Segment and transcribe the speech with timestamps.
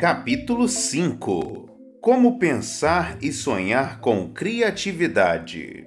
[0.00, 5.86] Capítulo 5 Como pensar e sonhar com criatividade.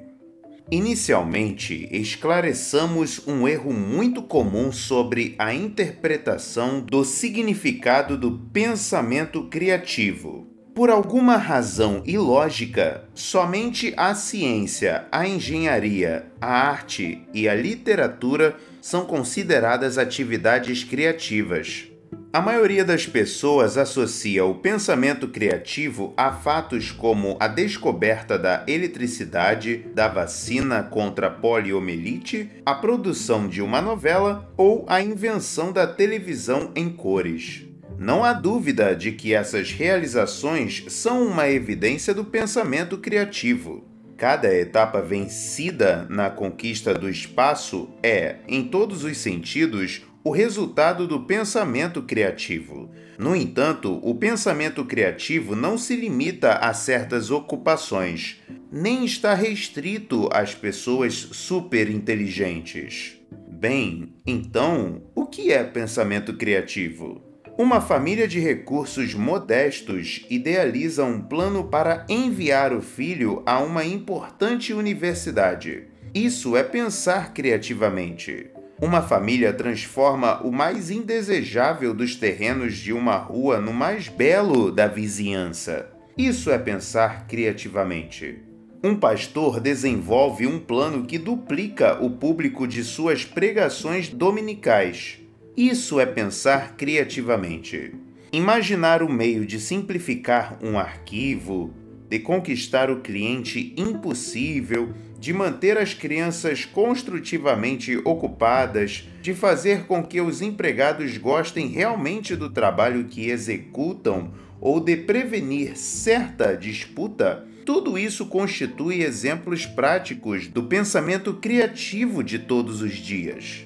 [0.70, 10.48] Inicialmente, esclareçamos um erro muito comum sobre a interpretação do significado do pensamento criativo.
[10.76, 19.08] Por alguma razão ilógica, somente a ciência, a engenharia, a arte e a literatura são
[19.08, 21.93] consideradas atividades criativas.
[22.36, 29.86] A maioria das pessoas associa o pensamento criativo a fatos como a descoberta da eletricidade,
[29.94, 36.72] da vacina contra a poliomielite, a produção de uma novela ou a invenção da televisão
[36.76, 37.68] em cores.
[38.00, 43.86] Não há dúvida de que essas realizações são uma evidência do pensamento criativo.
[44.18, 51.22] Cada etapa vencida na conquista do espaço é, em todos os sentidos, o resultado do
[51.22, 52.90] pensamento criativo.
[53.18, 60.56] No entanto, o pensamento criativo não se limita a certas ocupações, nem está restrito às
[60.56, 63.20] pessoas superinteligentes.
[63.48, 67.22] Bem, então, o que é pensamento criativo?
[67.58, 74.74] Uma família de recursos modestos idealiza um plano para enviar o filho a uma importante
[74.74, 75.84] universidade.
[76.16, 78.53] Isso é pensar criativamente.
[78.84, 84.88] Uma família transforma o mais indesejável dos terrenos de uma rua no mais belo da
[84.88, 85.90] vizinhança.
[86.18, 88.40] Isso é pensar criativamente.
[88.84, 95.18] Um pastor desenvolve um plano que duplica o público de suas pregações dominicais.
[95.56, 97.94] Isso é pensar criativamente.
[98.34, 101.74] Imaginar o meio de simplificar um arquivo,
[102.14, 110.22] de conquistar o cliente impossível, de manter as crianças construtivamente ocupadas, de fazer com que
[110.22, 118.28] os empregados gostem realmente do trabalho que executam ou de prevenir certa disputa, tudo isso
[118.28, 123.66] constitui exemplos práticos do pensamento criativo de todos os dias.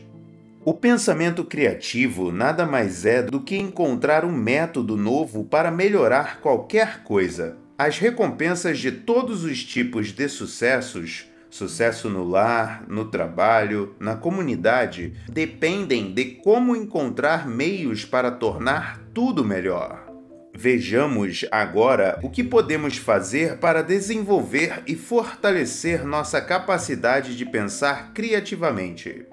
[0.64, 7.04] O pensamento criativo nada mais é do que encontrar um método novo para melhorar qualquer
[7.04, 7.67] coisa.
[7.78, 15.14] As recompensas de todos os tipos de sucessos, sucesso no lar, no trabalho, na comunidade,
[15.30, 20.08] dependem de como encontrar meios para tornar tudo melhor.
[20.56, 29.24] Vejamos agora o que podemos fazer para desenvolver e fortalecer nossa capacidade de pensar criativamente.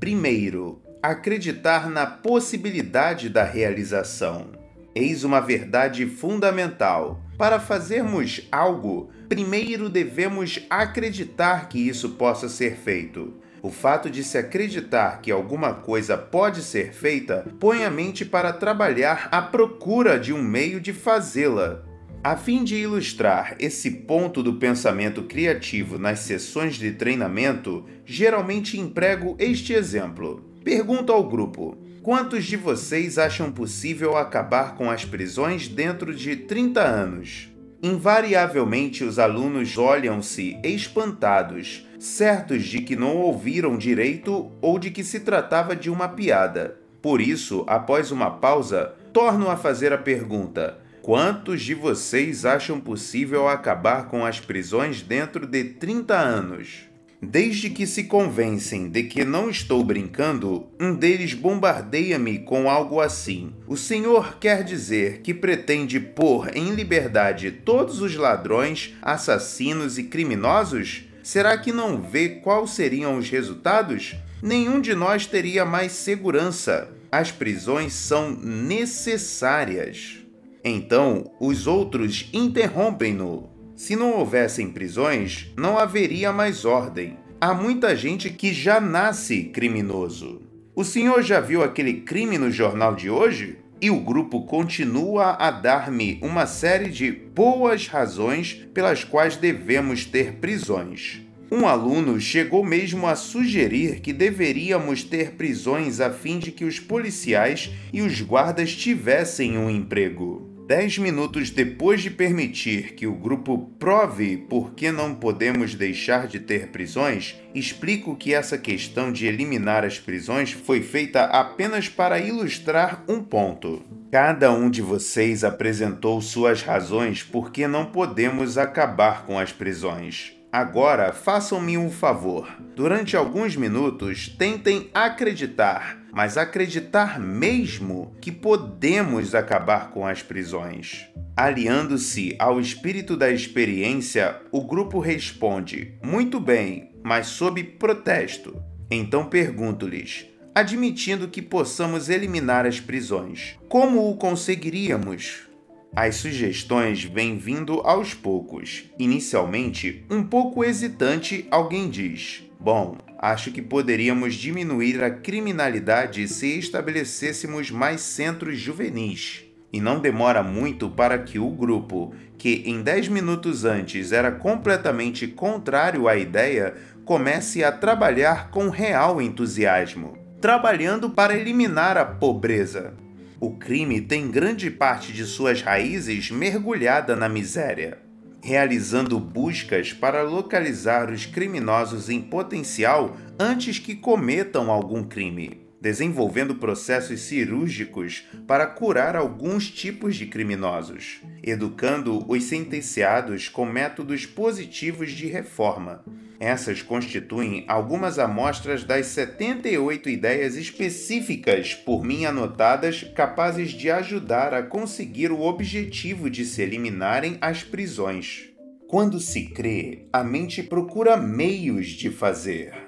[0.00, 4.61] Primeiro, acreditar na possibilidade da realização.
[4.94, 13.34] Eis uma verdade fundamental para fazermos algo, primeiro devemos acreditar que isso possa ser feito.
[13.62, 18.52] O fato de se acreditar que alguma coisa pode ser feita põe a mente para
[18.52, 21.82] trabalhar à procura de um meio de fazê-la.
[22.22, 29.36] A fim de ilustrar esse ponto do pensamento criativo nas sessões de treinamento, geralmente emprego
[29.38, 30.44] este exemplo.
[30.62, 36.82] Pergunto ao grupo: Quantos de vocês acham possível acabar com as prisões dentro de 30
[36.82, 37.48] anos?
[37.80, 45.20] Invariavelmente, os alunos olham-se espantados, certos de que não ouviram direito ou de que se
[45.20, 46.76] tratava de uma piada.
[47.00, 53.46] Por isso, após uma pausa, torno a fazer a pergunta: Quantos de vocês acham possível
[53.46, 56.91] acabar com as prisões dentro de 30 anos?
[57.24, 63.52] Desde que se convencem de que não estou brincando, um deles bombardeia-me com algo assim.
[63.64, 71.04] O senhor quer dizer que pretende pôr em liberdade todos os ladrões, assassinos e criminosos?
[71.22, 74.16] Será que não vê quais seriam os resultados?
[74.42, 76.90] Nenhum de nós teria mais segurança.
[77.12, 80.18] As prisões são necessárias.
[80.64, 83.51] Então, os outros interrompem-no.
[83.82, 87.16] Se não houvessem prisões, não haveria mais ordem.
[87.40, 90.40] Há muita gente que já nasce criminoso.
[90.72, 93.58] O senhor já viu aquele crime no jornal de hoje?
[93.80, 100.34] E o grupo continua a dar-me uma série de boas razões pelas quais devemos ter
[100.34, 101.20] prisões.
[101.50, 106.78] Um aluno chegou mesmo a sugerir que deveríamos ter prisões a fim de que os
[106.78, 110.51] policiais e os guardas tivessem um emprego.
[110.66, 116.38] Dez minutos depois de permitir que o grupo prove por que não podemos deixar de
[116.38, 123.04] ter prisões, explico que essa questão de eliminar as prisões foi feita apenas para ilustrar
[123.08, 123.82] um ponto.
[124.10, 130.32] Cada um de vocês apresentou suas razões por que não podemos acabar com as prisões.
[130.52, 132.46] Agora, façam-me um favor.
[132.76, 141.08] Durante alguns minutos, tentem acreditar mas acreditar mesmo que podemos acabar com as prisões.
[141.34, 148.62] Aliando-se ao espírito da experiência, o grupo responde: Muito bem, mas sob protesto.
[148.90, 155.48] Então pergunto-lhes: admitindo que possamos eliminar as prisões, como o conseguiríamos?
[155.94, 158.84] As sugestões vêm vindo aos poucos.
[158.98, 167.70] Inicialmente, um pouco hesitante, alguém diz: Bom, acho que poderíamos diminuir a criminalidade se estabelecêssemos
[167.70, 169.44] mais centros juvenis.
[169.72, 175.28] E não demora muito para que o grupo, que em 10 minutos antes era completamente
[175.28, 176.74] contrário à ideia,
[177.04, 182.92] comece a trabalhar com real entusiasmo, trabalhando para eliminar a pobreza.
[183.38, 188.01] O crime tem grande parte de suas raízes mergulhada na miséria,
[188.42, 197.22] realizando buscas para localizar os criminosos em potencial antes que cometam algum crime, desenvolvendo processos
[197.22, 206.04] cirúrgicos para curar alguns tipos de criminosos, educando os sentenciados com métodos positivos de reforma,
[206.38, 214.62] essas constituem algumas amostras das 78 ideias específicas por mim anotadas capazes de ajudar a
[214.62, 218.48] conseguir o objetivo de se eliminarem as prisões.
[218.88, 222.81] Quando se crê, a mente procura meios de fazer.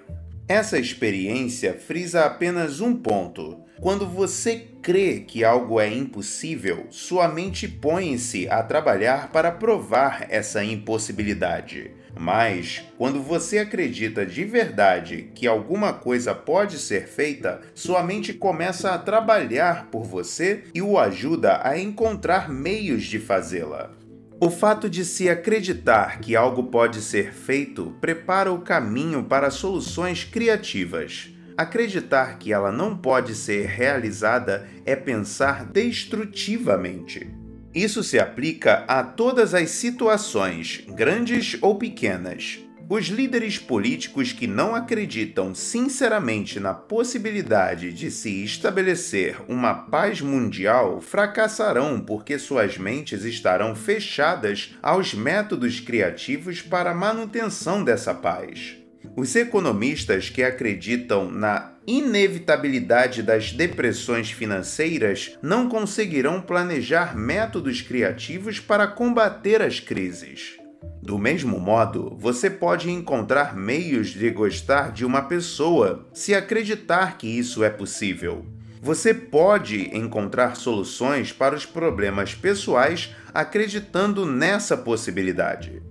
[0.46, 3.60] Essa experiência frisa apenas um ponto.
[3.80, 10.62] Quando você crê que algo é impossível, sua mente põe-se a trabalhar para provar essa
[10.62, 11.92] impossibilidade.
[12.14, 18.92] Mas, quando você acredita de verdade que alguma coisa pode ser feita, sua mente começa
[18.92, 24.03] a trabalhar por você e o ajuda a encontrar meios de fazê-la.
[24.40, 30.24] O fato de se acreditar que algo pode ser feito prepara o caminho para soluções
[30.24, 31.30] criativas.
[31.56, 37.30] Acreditar que ela não pode ser realizada é pensar destrutivamente.
[37.72, 42.63] Isso se aplica a todas as situações, grandes ou pequenas.
[42.88, 51.00] Os líderes políticos que não acreditam sinceramente na possibilidade de se estabelecer uma paz mundial
[51.00, 58.76] fracassarão porque suas mentes estarão fechadas aos métodos criativos para a manutenção dessa paz.
[59.16, 68.86] Os economistas que acreditam na inevitabilidade das depressões financeiras não conseguirão planejar métodos criativos para
[68.86, 70.63] combater as crises.
[71.04, 77.26] Do mesmo modo, você pode encontrar meios de gostar de uma pessoa se acreditar que
[77.26, 78.46] isso é possível.
[78.80, 85.82] Você pode encontrar soluções para os problemas pessoais acreditando nessa possibilidade.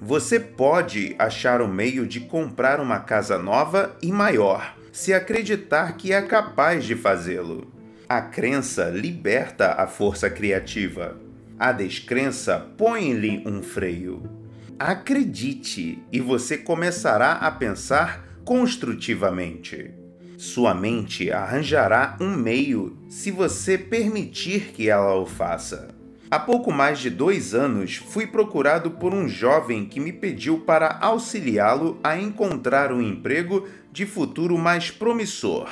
[0.00, 6.12] Você pode achar o meio de comprar uma casa nova e maior, se acreditar que
[6.12, 7.72] é capaz de fazê-lo.
[8.08, 11.16] A crença liberta a força criativa.
[11.56, 14.44] A descrença põe-lhe um freio.
[14.78, 19.90] Acredite e você começará a pensar construtivamente.
[20.36, 25.88] Sua mente arranjará um meio se você permitir que ela o faça.
[26.30, 30.98] Há pouco mais de dois anos, fui procurado por um jovem que me pediu para
[31.00, 35.70] auxiliá-lo a encontrar um emprego de futuro mais promissor.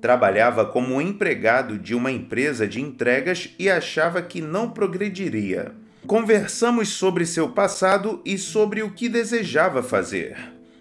[0.00, 5.74] Trabalhava como empregado de uma empresa de entregas e achava que não progrediria.
[6.06, 10.36] Conversamos sobre seu passado e sobre o que desejava fazer.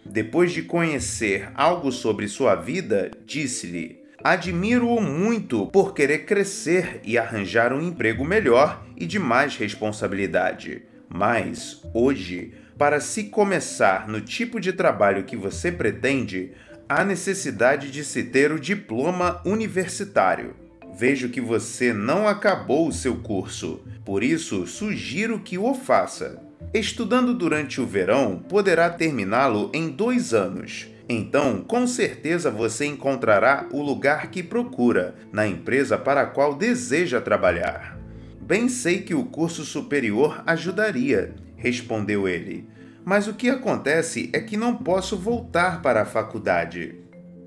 [0.05, 7.71] Depois de conhecer algo sobre sua vida, disse-lhe: Admiro-o muito por querer crescer e arranjar
[7.71, 10.83] um emprego melhor e de mais responsabilidade.
[11.07, 16.51] Mas, hoje, para se começar no tipo de trabalho que você pretende,
[16.87, 20.62] há necessidade de se ter o diploma universitário.
[20.95, 26.41] Vejo que você não acabou o seu curso, por isso sugiro que o faça.
[26.73, 33.81] Estudando durante o verão, poderá terminá-lo em dois anos então, com certeza você encontrará o
[33.81, 37.97] lugar que procura na empresa para a qual deseja trabalhar.
[38.41, 42.67] Bem sei que o curso superior ajudaria, respondeu ele.
[43.05, 46.95] Mas o que acontece é que não posso voltar para a faculdade.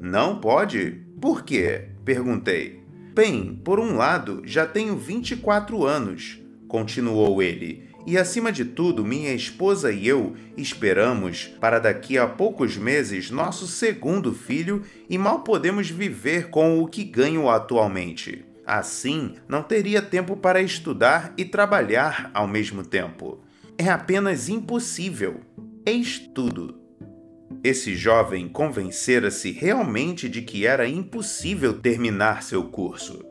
[0.00, 1.02] Não pode?
[1.20, 1.88] Por quê?
[2.04, 2.85] perguntei.
[3.16, 9.32] Bem, por um lado, já tenho 24 anos, continuou ele, e acima de tudo, minha
[9.32, 15.88] esposa e eu esperamos para daqui a poucos meses nosso segundo filho e mal podemos
[15.88, 18.44] viver com o que ganho atualmente.
[18.66, 23.40] Assim, não teria tempo para estudar e trabalhar ao mesmo tempo.
[23.78, 25.40] É apenas impossível.
[25.86, 26.85] Eis tudo.
[27.62, 33.24] Esse jovem convencera-se realmente de que era impossível terminar seu curso.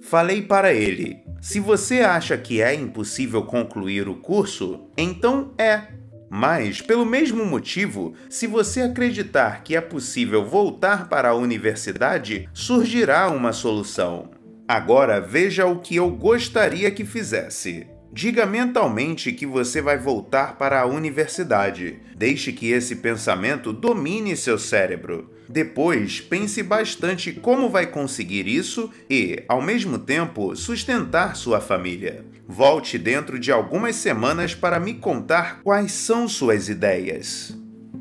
[0.00, 5.88] Falei para ele: se você acha que é impossível concluir o curso, então é.
[6.30, 13.30] Mas, pelo mesmo motivo, se você acreditar que é possível voltar para a universidade, surgirá
[13.30, 14.30] uma solução.
[14.66, 17.86] Agora veja o que eu gostaria que fizesse.
[18.14, 21.98] Diga mentalmente que você vai voltar para a universidade.
[22.16, 25.32] Deixe que esse pensamento domine seu cérebro.
[25.48, 32.24] Depois, pense bastante como vai conseguir isso e, ao mesmo tempo, sustentar sua família.
[32.46, 37.58] Volte dentro de algumas semanas para me contar quais são suas ideias.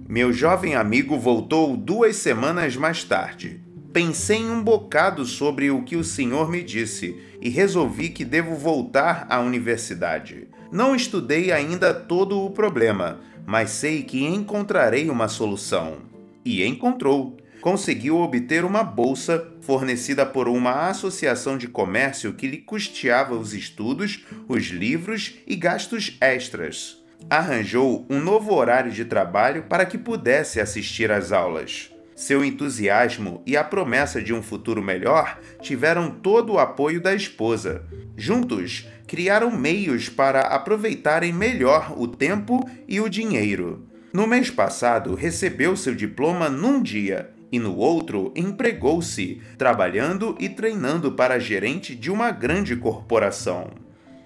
[0.08, 3.62] Meu jovem amigo voltou duas semanas mais tarde.
[3.94, 9.28] Pensei um bocado sobre o que o senhor me disse e resolvi que devo voltar
[9.30, 10.48] à universidade.
[10.72, 15.98] Não estudei ainda todo o problema, mas sei que encontrarei uma solução.
[16.44, 17.38] E encontrou.
[17.62, 24.26] Conseguiu obter uma bolsa fornecida por uma associação de comércio que lhe custeava os estudos,
[24.50, 26.98] os livros e gastos extras.
[27.30, 31.93] Arranjou um novo horário de trabalho para que pudesse assistir às aulas.
[32.24, 37.84] Seu entusiasmo e a promessa de um futuro melhor tiveram todo o apoio da esposa.
[38.15, 43.86] Juntos, criaram meios para aproveitarem melhor o tempo e o dinheiro.
[44.13, 51.12] No mês passado, recebeu seu diploma num dia e no outro empregou-se, trabalhando e treinando
[51.12, 53.72] para gerente de uma grande corporação.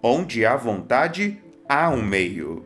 [0.04, 2.64] Onde há vontade, há um meio.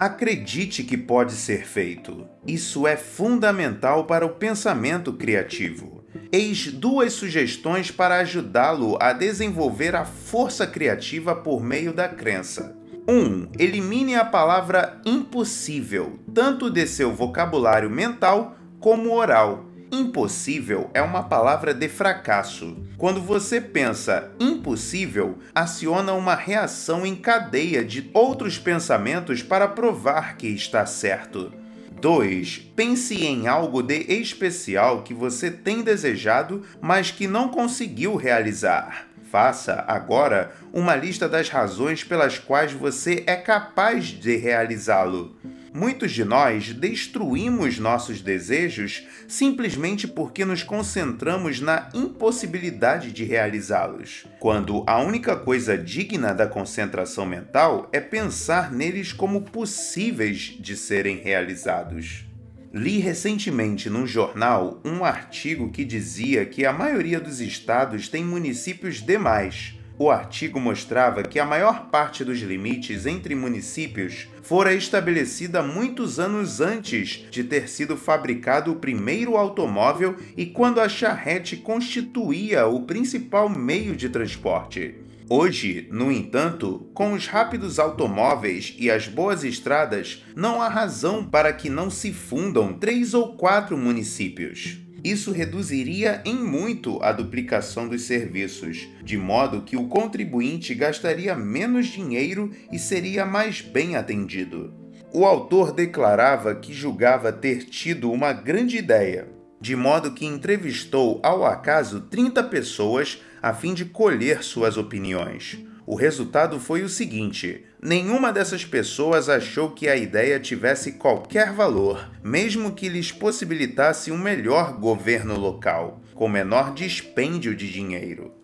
[0.00, 2.26] Acredite que pode ser feito.
[2.46, 6.02] Isso é fundamental para o pensamento criativo.
[6.32, 12.74] Eis duas sugestões para ajudá-lo a desenvolver a força criativa por meio da crença.
[13.06, 13.12] 1.
[13.12, 19.66] Um, elimine a palavra impossível, tanto de seu vocabulário mental como oral.
[19.92, 22.76] Impossível é uma palavra de fracasso.
[22.96, 30.46] Quando você pensa impossível, aciona uma reação em cadeia de outros pensamentos para provar que
[30.46, 31.52] está certo.
[32.00, 32.70] 2.
[32.76, 39.08] Pense em algo de especial que você tem desejado, mas que não conseguiu realizar.
[39.30, 45.36] Faça agora uma lista das razões pelas quais você é capaz de realizá-lo.
[45.72, 54.82] Muitos de nós destruímos nossos desejos simplesmente porque nos concentramos na impossibilidade de realizá-los, quando
[54.84, 62.26] a única coisa digna da concentração mental é pensar neles como possíveis de serem realizados.
[62.72, 69.00] Li recentemente num jornal um artigo que dizia que a maioria dos estados tem municípios
[69.00, 76.18] demais o artigo mostrava que a maior parte dos limites entre municípios fora estabelecida muitos
[76.18, 82.86] anos antes de ter sido fabricado o primeiro automóvel e quando a charrete constituía o
[82.86, 84.94] principal meio de transporte.
[85.28, 91.52] Hoje, no entanto, com os rápidos automóveis e as boas estradas, não há razão para
[91.52, 94.78] que não se fundam três ou quatro municípios.
[95.02, 101.86] Isso reduziria em muito a duplicação dos serviços, de modo que o contribuinte gastaria menos
[101.86, 104.74] dinheiro e seria mais bem atendido.
[105.12, 109.28] O autor declarava que julgava ter tido uma grande ideia,
[109.60, 115.58] de modo que entrevistou ao acaso 30 pessoas a fim de colher suas opiniões.
[115.86, 122.10] O resultado foi o seguinte: nenhuma dessas pessoas achou que a ideia tivesse qualquer valor,
[122.22, 128.34] mesmo que lhes possibilitasse um melhor governo local, com menor dispêndio de dinheiro.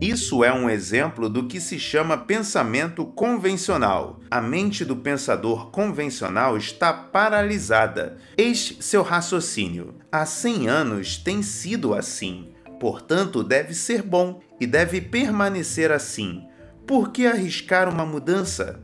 [0.00, 4.20] Isso é um exemplo do que se chama pensamento convencional.
[4.30, 8.16] A mente do pensador convencional está paralisada.
[8.36, 9.96] Eis seu raciocínio.
[10.10, 16.47] Há 100 anos tem sido assim, portanto, deve ser bom e deve permanecer assim
[16.88, 18.80] por que arriscar uma mudança?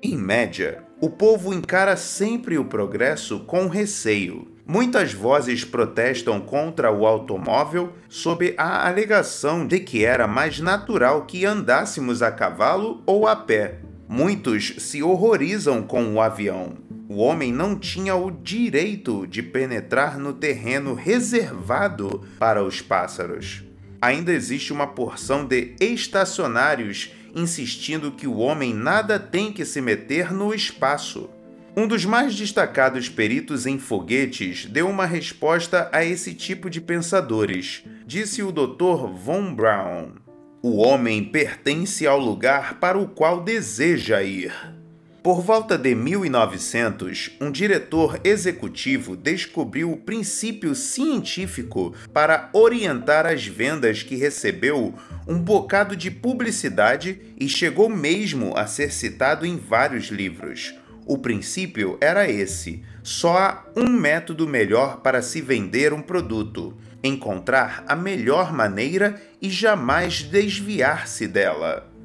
[0.00, 4.46] Em média, o povo encara sempre o progresso com receio.
[4.64, 11.44] Muitas vozes protestam contra o automóvel sob a alegação de que era mais natural que
[11.44, 13.80] andássemos a cavalo ou a pé.
[14.08, 16.74] Muitos se horrorizam com o avião.
[17.08, 23.64] O homem não tinha o direito de penetrar no terreno reservado para os pássaros.
[24.00, 30.32] Ainda existe uma porção de estacionários insistindo que o homem nada tem que se meter
[30.32, 31.30] no espaço.
[31.76, 37.84] Um dos mais destacados peritos em foguetes deu uma resposta a esse tipo de pensadores,
[38.04, 39.06] disse o Dr.
[39.14, 40.12] Von Braun.
[40.60, 44.77] O homem pertence ao lugar para o qual deseja ir.
[45.22, 54.04] Por volta de 1900, um diretor executivo descobriu o princípio científico para orientar as vendas
[54.04, 54.94] que recebeu
[55.26, 60.72] um bocado de publicidade e chegou mesmo a ser citado em vários livros.
[61.04, 67.84] O princípio era esse: só há um método melhor para se vender um produto encontrar
[67.88, 71.97] a melhor maneira e jamais desviar-se dela.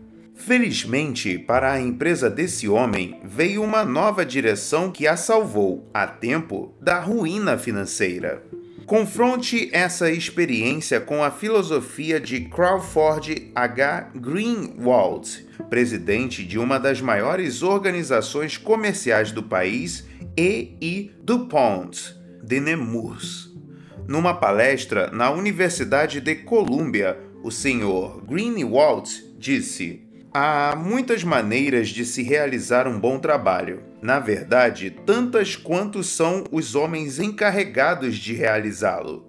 [0.46, 6.76] Felizmente, para a empresa desse homem, veio uma nova direção que a salvou, a tempo,
[6.82, 8.44] da ruína financeira.
[8.86, 14.10] Confronte essa experiência com a filosofia de Crawford H.
[14.16, 20.06] Greenwald, presidente de uma das maiores organizações comerciais do país,
[20.38, 21.12] e I.
[21.24, 23.50] DuPont, de Nemours.
[24.06, 30.03] Numa palestra na Universidade de Columbia, o senhor Greenwald disse:
[30.36, 33.84] Há muitas maneiras de se realizar um bom trabalho.
[34.02, 39.28] Na verdade, tantas quanto são os homens encarregados de realizá-lo.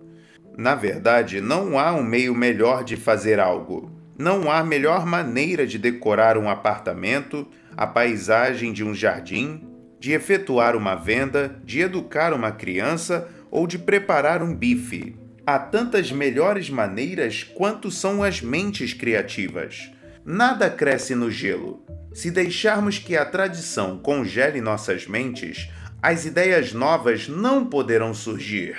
[0.56, 3.92] Na verdade, não há um meio melhor de fazer algo.
[4.18, 7.46] Não há melhor maneira de decorar um apartamento,
[7.76, 9.62] a paisagem de um jardim,
[10.00, 15.14] de efetuar uma venda, de educar uma criança ou de preparar um bife.
[15.46, 19.92] Há tantas melhores maneiras quanto são as mentes criativas.
[20.24, 21.84] Nada cresce no gelo.
[22.14, 25.68] Se deixarmos que a tradição congele nossas mentes,
[26.00, 28.76] as ideias novas não poderão surgir.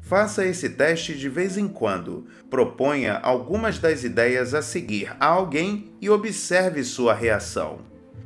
[0.00, 2.26] Faça esse teste de vez em quando.
[2.48, 7.80] Proponha algumas das ideias a seguir a alguém e observe sua reação.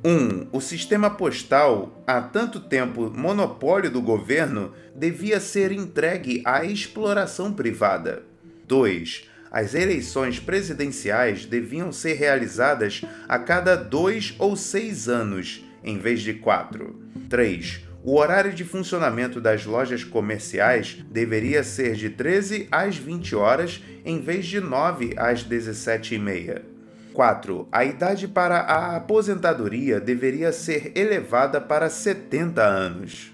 [0.05, 0.09] 1.
[0.11, 7.53] Um, o sistema postal, há tanto tempo monopólio do governo, devia ser entregue à exploração
[7.53, 8.23] privada.
[8.69, 9.34] 2.
[9.55, 16.35] As eleições presidenciais deviam ser realizadas a cada dois ou seis anos, em vez de
[16.35, 17.01] quatro.
[17.31, 17.83] 3.
[18.03, 24.21] O horário de funcionamento das lojas comerciais deveria ser de 13 às 20 horas, em
[24.21, 26.65] vez de 9 às 17 e meia.
[27.13, 27.69] 4.
[27.71, 33.34] A idade para a aposentadoria deveria ser elevada para 70 anos.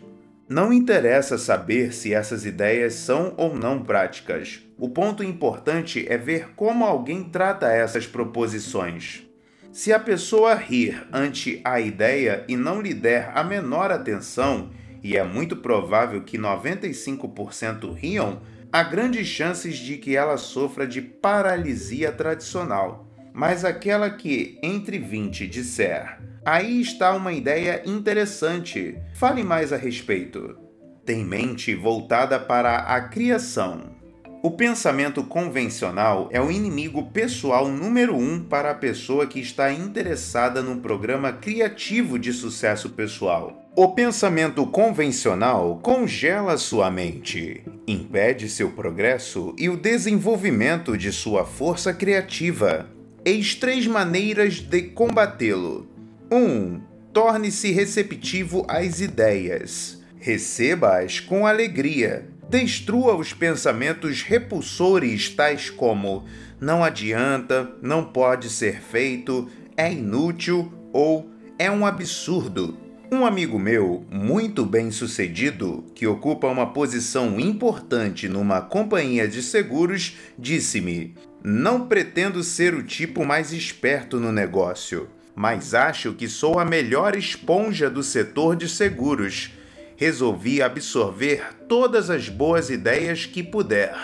[0.50, 4.58] Não interessa saber se essas ideias são ou não práticas.
[4.76, 9.22] O ponto importante é ver como alguém trata essas proposições.
[9.70, 14.70] Se a pessoa rir ante a ideia e não lhe der a menor atenção,
[15.04, 21.00] e é muito provável que 95% riam, há grandes chances de que ela sofra de
[21.00, 29.72] paralisia tradicional mas aquela que, entre 20, disser: Aí está uma ideia interessante, fale mais
[29.72, 30.58] a respeito.
[31.04, 33.98] Tem mente voltada para a criação.
[34.42, 40.62] O pensamento convencional é o inimigo pessoal número um para a pessoa que está interessada
[40.62, 43.60] num programa criativo de sucesso pessoal.
[43.76, 51.92] O pensamento convencional congela sua mente, impede seu progresso e o desenvolvimento de sua força
[51.94, 52.89] criativa.
[53.24, 55.86] Eis três maneiras de combatê-lo.
[56.30, 56.36] 1.
[56.36, 56.80] Um,
[57.12, 60.00] Torne-se receptivo às ideias.
[60.18, 62.28] Receba-as com alegria.
[62.48, 66.24] Destrua os pensamentos repulsores, tais como
[66.60, 72.76] não adianta, não pode ser feito, é inútil ou é um absurdo.
[73.10, 80.16] Um amigo meu, muito bem sucedido, que ocupa uma posição importante numa companhia de seguros,
[80.38, 86.64] disse-me: não pretendo ser o tipo mais esperto no negócio, mas acho que sou a
[86.64, 89.50] melhor esponja do setor de seguros.
[89.96, 93.94] Resolvi absorver todas as boas ideias que puder.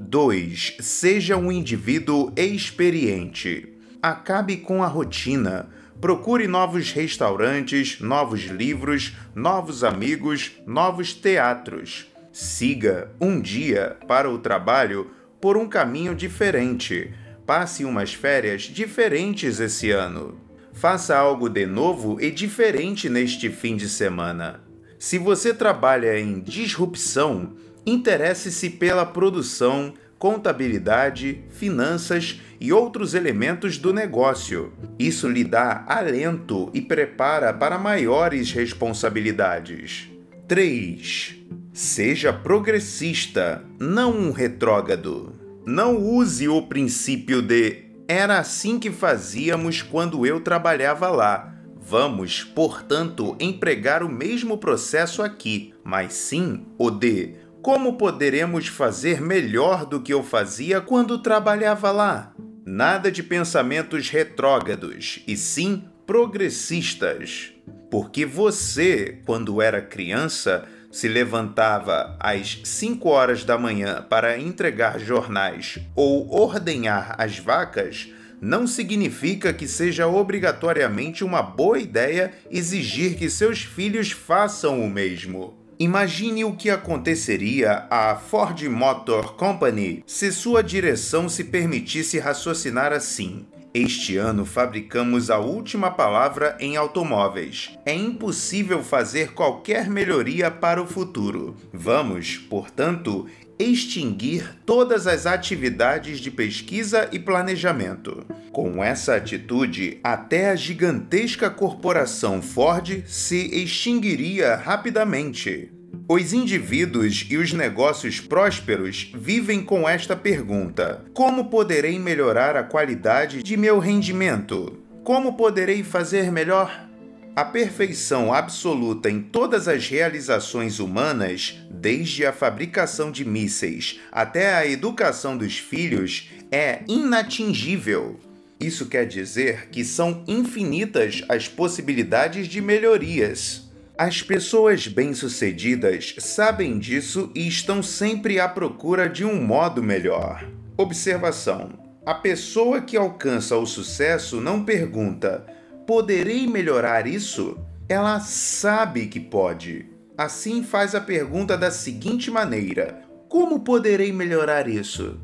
[0.00, 0.78] 2.
[0.80, 3.68] Seja um indivíduo experiente.
[4.02, 5.68] Acabe com a rotina.
[6.00, 12.06] Procure novos restaurantes, novos livros, novos amigos, novos teatros.
[12.32, 15.10] Siga um dia para o trabalho
[15.44, 17.12] por um caminho diferente.
[17.44, 20.40] Passe umas férias diferentes esse ano.
[20.72, 24.62] Faça algo de novo e diferente neste fim de semana.
[24.98, 27.52] Se você trabalha em disrupção,
[27.84, 34.72] interesse-se pela produção, contabilidade, finanças e outros elementos do negócio.
[34.98, 40.08] Isso lhe dá alento e prepara para maiores responsabilidades.
[40.48, 41.43] 3.
[41.76, 45.32] Seja progressista, não um retrógrado.
[45.66, 51.52] Não use o princípio de era assim que fazíamos quando eu trabalhava lá.
[51.76, 59.84] Vamos, portanto, empregar o mesmo processo aqui, mas sim o de como poderemos fazer melhor
[59.84, 62.32] do que eu fazia quando trabalhava lá.
[62.64, 67.50] Nada de pensamentos retrógrados, e sim progressistas.
[67.90, 75.80] porque você, quando era criança, se levantava às 5 horas da manhã para entregar jornais
[75.92, 83.64] ou ordenhar as vacas, não significa que seja obrigatoriamente uma boa ideia exigir que seus
[83.64, 85.58] filhos façam o mesmo.
[85.80, 93.44] Imagine o que aconteceria à Ford Motor Company se sua direção se permitisse raciocinar assim.
[93.74, 97.76] Este ano fabricamos a última palavra em automóveis.
[97.84, 101.56] É impossível fazer qualquer melhoria para o futuro.
[101.72, 103.26] Vamos, portanto,
[103.58, 108.24] extinguir todas as atividades de pesquisa e planejamento.
[108.52, 115.73] Com essa atitude, até a gigantesca corporação Ford se extinguiria rapidamente.
[116.06, 123.42] Os indivíduos e os negócios prósperos vivem com esta pergunta: como poderei melhorar a qualidade
[123.42, 124.82] de meu rendimento?
[125.02, 126.88] Como poderei fazer melhor?
[127.34, 134.66] A perfeição absoluta em todas as realizações humanas, desde a fabricação de mísseis até a
[134.66, 138.20] educação dos filhos, é inatingível.
[138.60, 143.63] Isso quer dizer que são infinitas as possibilidades de melhorias.
[143.96, 150.44] As pessoas bem-sucedidas sabem disso e estão sempre à procura de um modo melhor.
[150.76, 155.46] Observação: a pessoa que alcança o sucesso não pergunta:
[155.86, 157.56] poderei melhorar isso?
[157.88, 159.86] Ela sabe que pode.
[160.18, 165.20] Assim faz a pergunta da seguinte maneira: como poderei melhorar isso?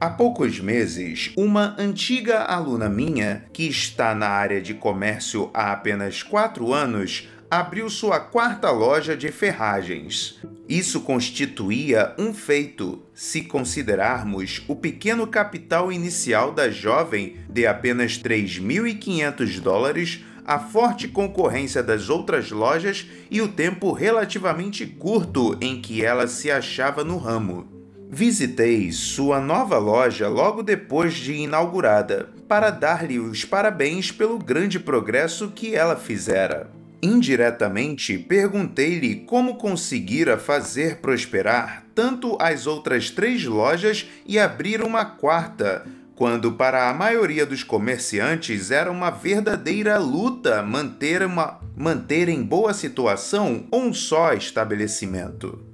[0.00, 6.22] Há poucos meses, uma antiga aluna minha, que está na área de comércio há apenas
[6.22, 10.38] quatro anos, abriu sua quarta loja de ferragens.
[10.68, 19.58] Isso constituía um feito, se considerarmos o pequeno capital inicial da jovem de apenas 3.500
[19.58, 26.28] dólares, a forte concorrência das outras lojas e o tempo relativamente curto em que ela
[26.28, 27.66] se achava no ramo.
[28.08, 35.50] Visitei sua nova loja logo depois de inaugurada, para dar-lhe os parabéns pelo grande progresso
[35.50, 36.79] que ela fizera.
[37.02, 45.86] Indiretamente, perguntei-lhe como conseguira fazer prosperar tanto as outras três lojas e abrir uma quarta,
[46.14, 52.74] quando para a maioria dos comerciantes era uma verdadeira luta manter, uma, manter em boa
[52.74, 55.64] situação um só estabelecimento.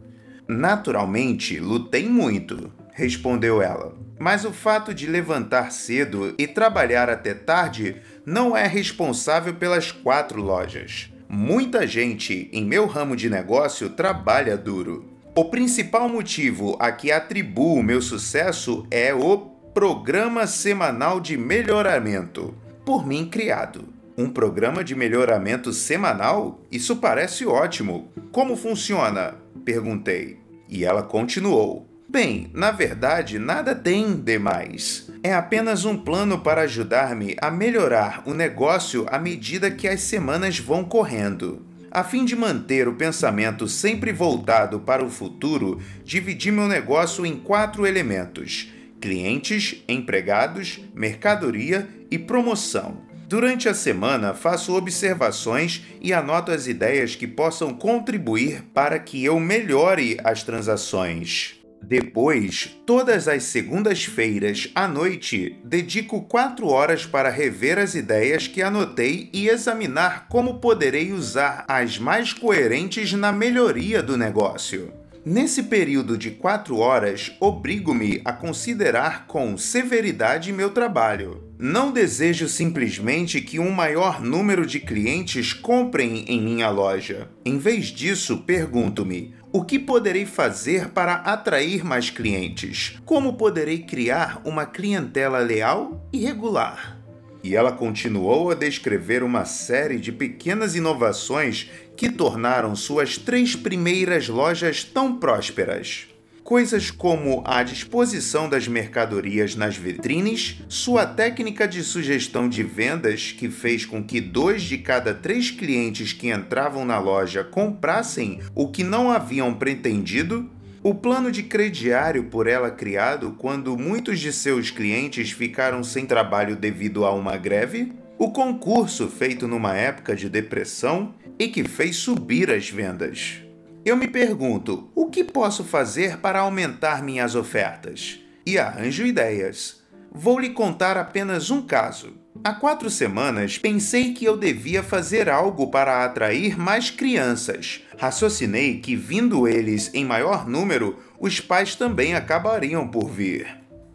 [0.47, 3.97] Naturalmente, lutei muito, respondeu ela.
[4.17, 10.41] Mas o fato de levantar cedo e trabalhar até tarde não é responsável pelas quatro
[10.41, 11.11] lojas.
[11.29, 15.05] Muita gente em meu ramo de negócio trabalha duro.
[15.35, 19.39] O principal motivo a que atribuo meu sucesso é o
[19.75, 23.89] Programa Semanal de Melhoramento, por mim criado.
[24.17, 26.63] Um programa de melhoramento semanal?
[26.73, 28.11] Isso parece ótimo.
[28.33, 29.35] Como funciona?
[29.63, 30.39] Perguntei.
[30.69, 31.86] E ela continuou.
[32.09, 35.11] Bem, na verdade, nada tem demais.
[35.23, 40.59] É apenas um plano para ajudar-me a melhorar o negócio à medida que as semanas
[40.59, 41.67] vão correndo.
[41.91, 47.37] A fim de manter o pensamento sempre voltado para o futuro, dividi meu negócio em
[47.37, 53.05] quatro elementos: clientes, empregados, mercadoria e promoção.
[53.29, 59.41] Durante a semana, faço observações e anoto as ideias que possam contribuir para que eu
[59.41, 61.56] melhore as transações.
[61.89, 69.31] Depois, todas as segundas-feiras à noite, dedico quatro horas para rever as ideias que anotei
[69.33, 74.93] e examinar como poderei usar as mais coerentes na melhoria do negócio.
[75.25, 81.43] Nesse período de quatro horas, obrigo-me a considerar com severidade meu trabalho.
[81.59, 87.29] Não desejo simplesmente que um maior número de clientes comprem em minha loja.
[87.45, 92.99] Em vez disso, pergunto-me: o que poderei fazer para atrair mais clientes?
[93.05, 96.99] Como poderei criar uma clientela leal e regular?
[97.43, 104.29] E ela continuou a descrever uma série de pequenas inovações que tornaram suas três primeiras
[104.29, 106.09] lojas tão prósperas.
[106.47, 113.51] Coisas como a disposição das mercadorias nas vitrines, sua técnica de sugestão de vendas, que
[113.51, 118.85] fez com que dois de cada três clientes que entravam na loja comprassem o que
[118.85, 120.49] não haviam pretendido,
[120.85, 126.55] o plano de crediário por ela criado quando muitos de seus clientes ficaram sem trabalho
[126.55, 132.53] devido a uma greve, o concurso feito numa época de depressão e que fez subir
[132.53, 133.46] as vendas.
[133.87, 138.19] Eu me pergunto: o que posso fazer para aumentar minhas ofertas?
[138.45, 139.81] E arranjo ideias.
[140.11, 142.15] Vou lhe contar apenas um caso.
[142.43, 147.83] Há quatro semanas pensei que eu devia fazer algo para atrair mais crianças.
[147.97, 153.47] Raciocinei que, vindo eles em maior número, os pais também acabariam por vir.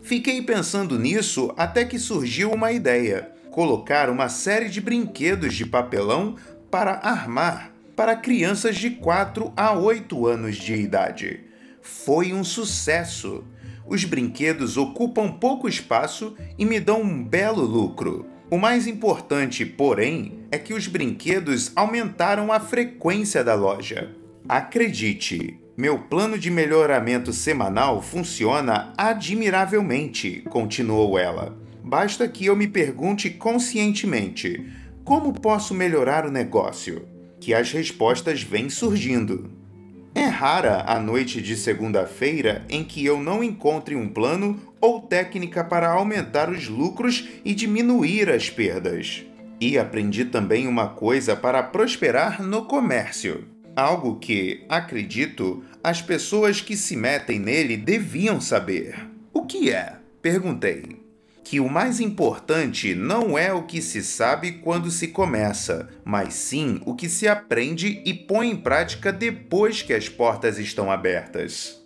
[0.02, 6.38] Fiquei pensando nisso até que surgiu uma ideia: colocar uma série de brinquedos de papelão
[6.70, 7.71] para armar
[8.02, 11.42] para crianças de 4 a 8 anos de idade.
[11.84, 13.44] Foi um sucesso.
[13.86, 18.26] Os brinquedos ocupam pouco espaço e me dão um belo lucro.
[18.50, 24.10] O mais importante, porém, é que os brinquedos aumentaram a frequência da loja.
[24.50, 31.56] Acredite, meu plano de melhoramento semanal funciona admiravelmente, continuou ela.
[31.84, 34.68] Basta que eu me pergunte conscientemente:
[35.04, 37.11] como posso melhorar o negócio?
[37.42, 39.52] Que as respostas vêm surgindo.
[40.16, 45.64] É rara a noite de segunda-feira em que eu não encontre um plano ou técnica
[45.64, 49.26] para aumentar os lucros e diminuir as perdas.
[49.60, 53.46] E aprendi também uma coisa para prosperar no comércio.
[53.76, 59.10] Algo que, acredito, as pessoas que se metem nele deviam saber.
[59.34, 59.96] O que é?
[60.22, 61.01] Perguntei
[61.44, 66.82] que o mais importante não é o que se sabe quando se começa, mas sim
[66.86, 71.82] o que se aprende e põe em prática depois que as portas estão abertas.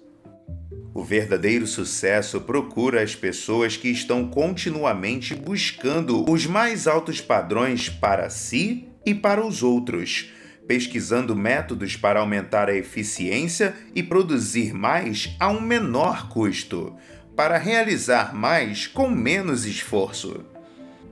[0.94, 8.30] O verdadeiro sucesso procura as pessoas que estão continuamente buscando os mais altos padrões para
[8.30, 10.32] si e para os outros,
[10.68, 16.96] pesquisando métodos para aumentar a eficiência e produzir mais a um menor custo
[17.36, 20.46] para realizar mais com menos esforço.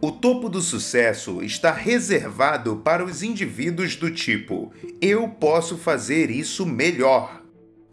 [0.01, 6.65] O topo do sucesso está reservado para os indivíduos do tipo: eu posso fazer isso
[6.65, 7.41] melhor.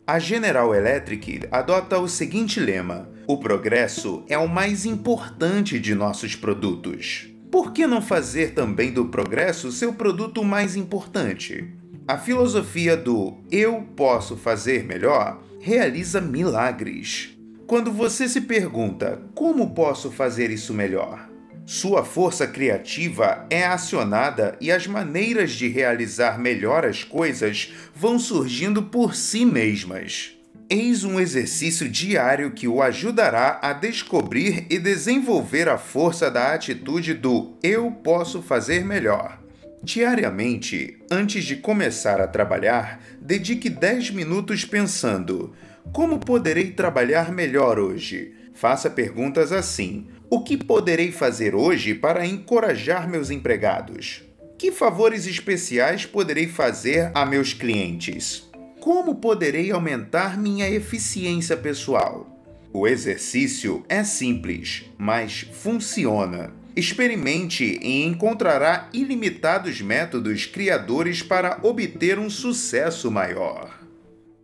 [0.06, 6.34] A General Electric adota o seguinte lema: o progresso é o mais importante de nossos
[6.34, 7.28] produtos.
[7.50, 11.68] Por que não fazer também do progresso seu produto mais importante?
[12.08, 17.39] A filosofia do eu posso fazer melhor realiza milagres.
[17.70, 21.30] Quando você se pergunta como posso fazer isso melhor,
[21.64, 28.82] sua força criativa é acionada e as maneiras de realizar melhor as coisas vão surgindo
[28.82, 30.32] por si mesmas.
[30.68, 37.14] Eis um exercício diário que o ajudará a descobrir e desenvolver a força da atitude
[37.14, 39.40] do eu posso fazer melhor.
[39.80, 45.54] Diariamente, antes de começar a trabalhar, dedique 10 minutos pensando:
[45.92, 48.34] como poderei trabalhar melhor hoje?
[48.54, 54.22] Faça perguntas assim: O que poderei fazer hoje para encorajar meus empregados?
[54.58, 58.48] Que favores especiais poderei fazer a meus clientes?
[58.80, 62.26] Como poderei aumentar minha eficiência pessoal?
[62.72, 66.52] O exercício é simples, mas funciona.
[66.76, 73.79] Experimente e encontrará ilimitados métodos criadores para obter um sucesso maior.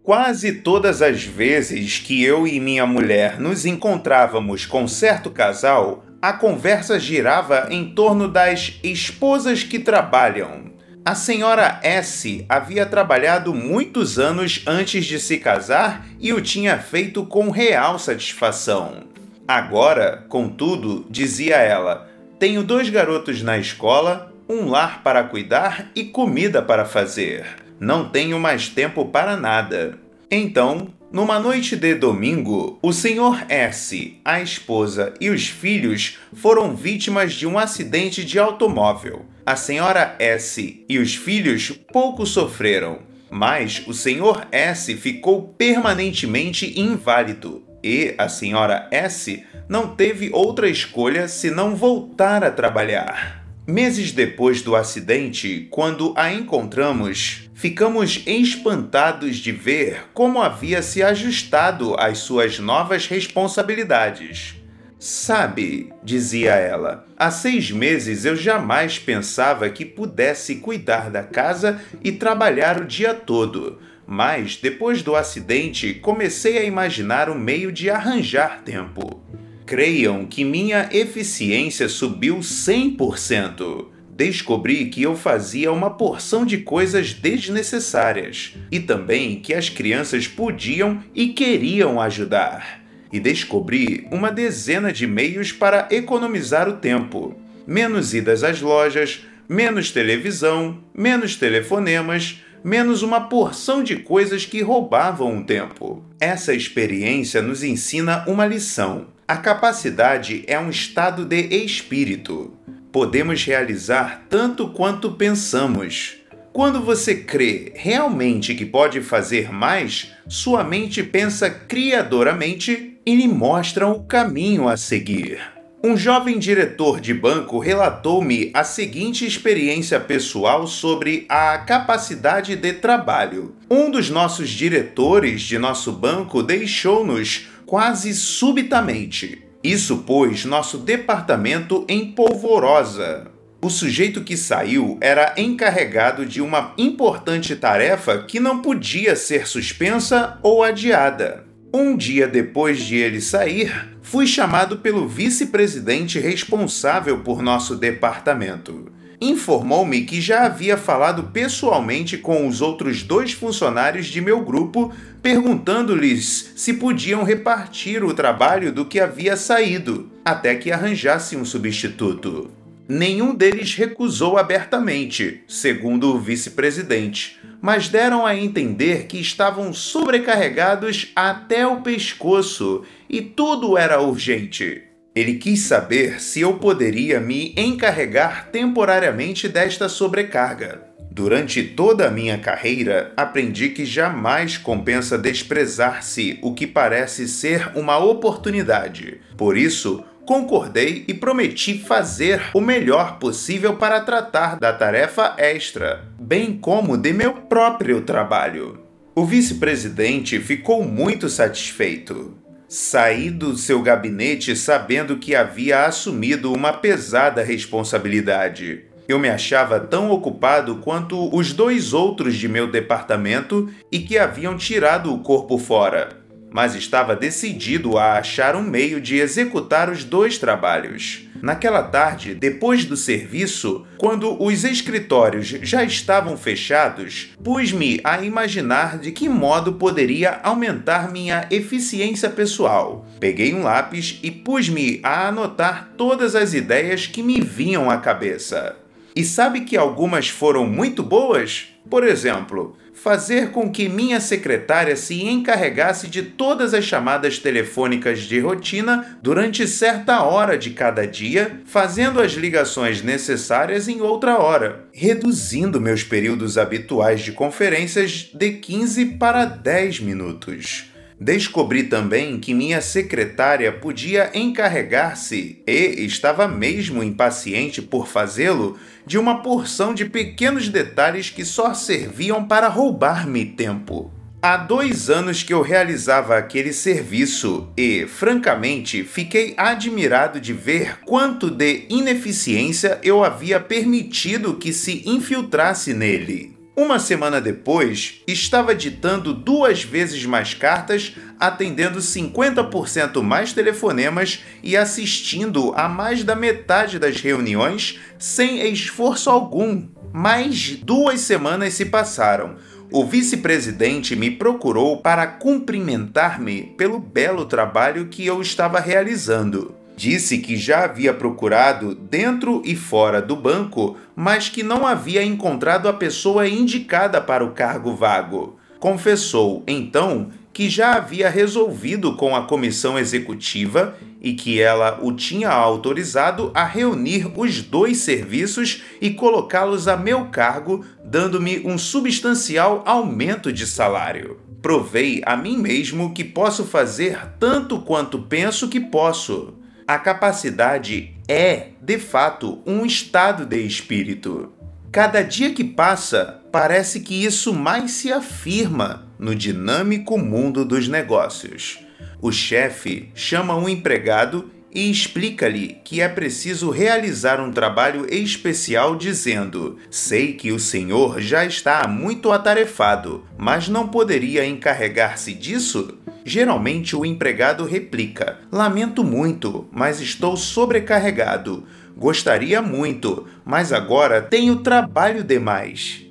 [0.07, 6.33] Quase todas as vezes que eu e minha mulher nos encontrávamos com certo casal, a
[6.33, 10.71] conversa girava em torno das esposas que trabalham.
[11.05, 17.27] A senhora S havia trabalhado muitos anos antes de se casar e o tinha feito
[17.27, 19.09] com real satisfação.
[19.49, 26.63] Agora, contudo, dizia ela, tenho dois garotos na escola, um lar para cuidar e comida
[26.63, 27.66] para fazer.
[27.79, 29.99] Não tenho mais tempo para nada.
[30.31, 33.47] Então, numa noite de domingo, o Sr.
[33.49, 39.25] S, a esposa e os filhos foram vítimas de um acidente de automóvel.
[39.45, 42.99] A senhora S e os filhos pouco sofreram,
[43.31, 44.49] mas o Sr.
[44.51, 52.51] S ficou permanentemente inválido e a senhora S não teve outra escolha senão voltar a
[52.51, 53.46] trabalhar.
[53.67, 61.99] Meses depois do acidente, quando a encontramos, ficamos espantados de ver como havia se ajustado
[61.99, 64.55] às suas novas responsabilidades.
[65.01, 72.13] Sabe, dizia ela, há seis meses eu jamais pensava que pudesse cuidar da casa e
[72.13, 78.63] trabalhar o dia todo, mas depois do acidente comecei a imaginar um meio de arranjar
[78.63, 79.21] tempo.
[79.67, 83.87] Creiam que minha eficiência subiu 100%.
[84.17, 91.03] Descobri que eu fazia uma porção de coisas desnecessárias e também que as crianças podiam
[91.13, 92.81] e queriam ajudar.
[93.13, 97.35] E descobri uma dezena de meios para economizar o tempo:
[97.67, 105.39] menos idas às lojas, menos televisão, menos telefonemas, menos uma porção de coisas que roubavam
[105.39, 106.05] o tempo.
[106.21, 112.53] Essa experiência nos ensina uma lição a capacidade é um estado de espírito.
[112.93, 116.15] podemos realizar tanto quanto pensamos.
[116.51, 123.87] Quando você crê realmente que pode fazer mais, sua mente pensa criadoramente e lhe mostra
[123.87, 125.39] o caminho a seguir.
[125.85, 133.55] Um jovem diretor de banco relatou-me a seguinte experiência pessoal sobre a capacidade de trabalho.
[133.71, 139.43] Um dos nossos diretores de nosso banco deixou-nos quase subitamente.
[139.63, 143.33] Isso pôs nosso departamento em polvorosa.
[143.61, 150.39] O sujeito que saiu era encarregado de uma importante tarefa que não podia ser suspensa
[150.43, 151.45] ou adiada.
[151.75, 158.93] Um dia depois de ele sair, fui chamado pelo vice-presidente responsável por nosso departamento.
[159.21, 166.53] Informou-me que já havia falado pessoalmente com os outros dois funcionários de meu grupo, perguntando-lhes
[166.55, 172.51] se podiam repartir o trabalho do que havia saído, até que arranjasse um substituto.
[172.89, 181.67] Nenhum deles recusou abertamente, segundo o vice-presidente, mas deram a entender que estavam sobrecarregados até
[181.67, 184.85] o pescoço e tudo era urgente.
[185.17, 190.83] Ele quis saber se eu poderia me encarregar temporariamente desta sobrecarga.
[191.11, 197.97] Durante toda a minha carreira, aprendi que jamais compensa desprezar-se o que parece ser uma
[197.97, 199.19] oportunidade.
[199.39, 206.59] Por isso, concordei e prometi fazer o melhor possível para tratar da tarefa extra, bem
[206.59, 208.81] como de meu próprio trabalho.
[209.15, 212.37] O vice-presidente ficou muito satisfeito.
[212.69, 218.85] Saí do seu gabinete sabendo que havia assumido uma pesada responsabilidade.
[219.09, 224.57] Eu me achava tão ocupado quanto os dois outros de meu departamento e que haviam
[224.57, 226.27] tirado o corpo fora
[226.57, 231.26] mas estava decidido a achar um meio de executar os dois trabalhos.
[231.47, 239.13] Naquela tarde, depois do serviço, quando os escritórios já estavam fechados, pus-me a imaginar de
[239.13, 243.07] que modo poderia aumentar minha eficiência pessoal.
[243.21, 248.75] Peguei um lápis e pus-me a anotar todas as ideias que me vinham à cabeça.
[249.17, 251.69] E sabe que algumas foram muito boas?
[251.89, 258.39] Por exemplo, fazer com que minha secretária se encarregasse de todas as chamadas telefônicas de
[258.41, 265.81] rotina durante certa hora de cada dia, fazendo as ligações necessárias em outra hora, reduzindo
[265.81, 270.91] meus períodos habituais de conferências de 15 para 10 minutos.
[271.19, 279.43] Descobri também que minha secretária podia encarregar-se, e estava mesmo impaciente por fazê-lo, de uma
[279.43, 284.13] porção de pequenos detalhes que só serviam para roubar-me tempo.
[284.43, 291.51] Há dois anos que eu realizava aquele serviço e, francamente, fiquei admirado de ver quanto
[291.51, 296.56] de ineficiência eu havia permitido que se infiltrasse nele.
[296.77, 305.73] Uma semana depois, estava ditando duas vezes mais cartas, atendendo 50% mais telefonemas e assistindo
[305.75, 309.89] a mais da metade das reuniões sem esforço algum.
[310.13, 312.57] Mais duas semanas se passaram.
[312.93, 319.76] O vice-presidente me procurou para cumprimentar-me pelo belo trabalho que eu estava realizando.
[319.97, 325.89] Disse que já havia procurado dentro e fora do banco, mas que não havia encontrado
[325.89, 328.59] a pessoa indicada para o cargo vago.
[328.79, 335.49] Confessou, então, que já havia resolvido com a comissão executiva e que ela o tinha
[335.49, 343.51] autorizado a reunir os dois serviços e colocá-los a meu cargo, dando-me um substancial aumento
[343.51, 344.39] de salário.
[344.61, 349.55] Provei a mim mesmo que posso fazer tanto quanto penso que posso.
[349.89, 354.53] A capacidade é, de fato, um estado de espírito.
[354.91, 361.79] Cada dia que passa, parece que isso mais se afirma no dinâmico mundo dos negócios.
[362.21, 369.79] O chefe chama um empregado e explica-lhe que é preciso realizar um trabalho especial, dizendo:
[369.91, 375.97] Sei que o senhor já está muito atarefado, mas não poderia encarregar-se disso?
[376.27, 381.65] Geralmente o empregado replica: Lamento muito, mas estou sobrecarregado.
[381.97, 386.06] Gostaria muito, mas agora tenho trabalho demais.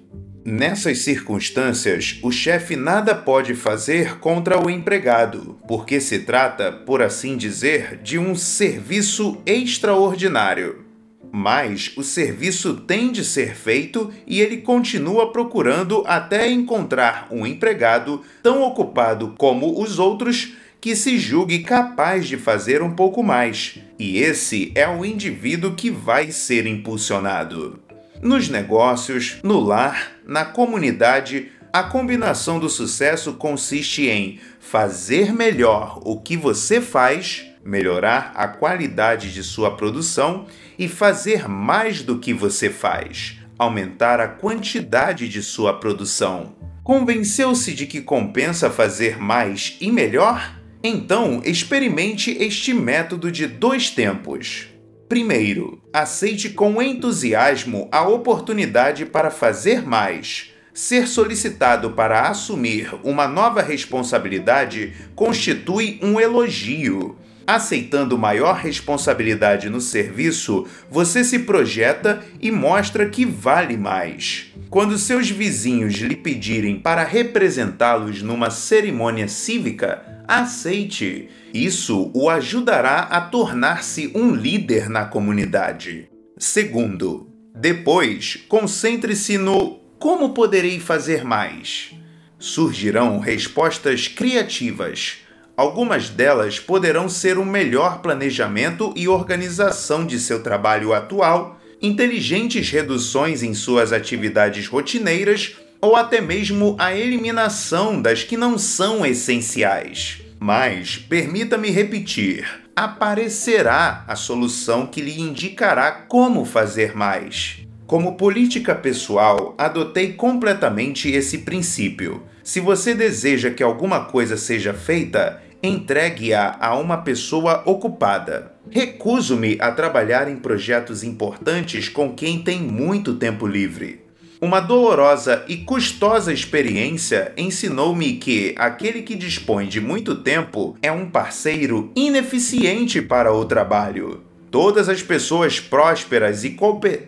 [0.47, 7.35] Nessas circunstâncias, o chefe nada pode fazer contra o empregado, porque se trata, por assim
[7.35, 10.85] dizer, de um serviço extraordinário.
[11.31, 18.21] Mas o serviço tem de ser feito e ele continua procurando até encontrar um empregado
[18.43, 24.19] tão ocupado como os outros que se julgue capaz de fazer um pouco mais, e
[24.19, 27.79] esse é o indivíduo que vai ser impulsionado.
[28.25, 36.19] Nos negócios, no lar, na comunidade, a combinação do sucesso consiste em fazer melhor o
[36.19, 42.67] que você faz, melhorar a qualidade de sua produção e fazer mais do que você
[42.67, 46.55] faz, aumentar a quantidade de sua produção.
[46.83, 50.59] Convenceu-se de que compensa fazer mais e melhor?
[50.83, 54.74] Então, experimente este método de dois tempos.
[55.07, 60.51] Primeiro, aceite com entusiasmo a oportunidade para fazer mais.
[60.73, 67.15] Ser solicitado para assumir uma nova responsabilidade constitui um elogio.
[67.45, 74.51] Aceitando maior responsabilidade no serviço, você se projeta e mostra que vale mais.
[74.71, 81.29] Quando seus vizinhos lhe pedirem para representá-los numa cerimônia cívica, aceite.
[81.55, 86.09] Isso o ajudará a tornar-se um líder na comunidade.
[86.37, 91.95] Segundo, depois, concentre-se no como poderei fazer mais.
[92.37, 95.19] Surgirão respostas criativas
[95.57, 103.41] Algumas delas poderão ser um melhor planejamento e organização de seu trabalho atual, inteligentes reduções
[103.41, 110.24] em suas atividades rotineiras ou até mesmo a eliminação das que não são essenciais.
[110.39, 117.65] Mas, permita-me repetir, aparecerá a solução que lhe indicará como fazer mais.
[117.87, 122.23] Como política pessoal, adotei completamente esse princípio.
[122.43, 128.53] Se você deseja que alguma coisa seja feita, entregue-a a uma pessoa ocupada.
[128.69, 134.04] Recuso-me a trabalhar em projetos importantes com quem tem muito tempo livre.
[134.41, 141.09] Uma dolorosa e custosa experiência ensinou-me que aquele que dispõe de muito tempo é um
[141.09, 144.23] parceiro ineficiente para o trabalho.
[144.51, 146.57] Todas as pessoas prósperas e,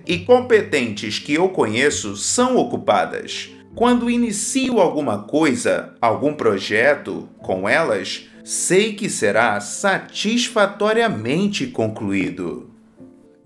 [0.05, 3.49] e competentes que eu conheço são ocupadas.
[3.75, 12.76] Quando inicio alguma coisa, algum projeto com elas, sei que será satisfatoriamente concluído.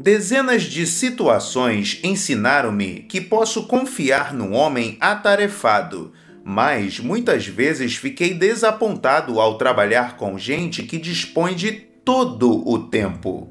[0.01, 6.11] Dezenas de situações ensinaram-me que posso confiar no homem atarefado,
[6.43, 13.47] mas muitas vezes fiquei desapontado ao trabalhar com gente que dispõe de todo o tempo.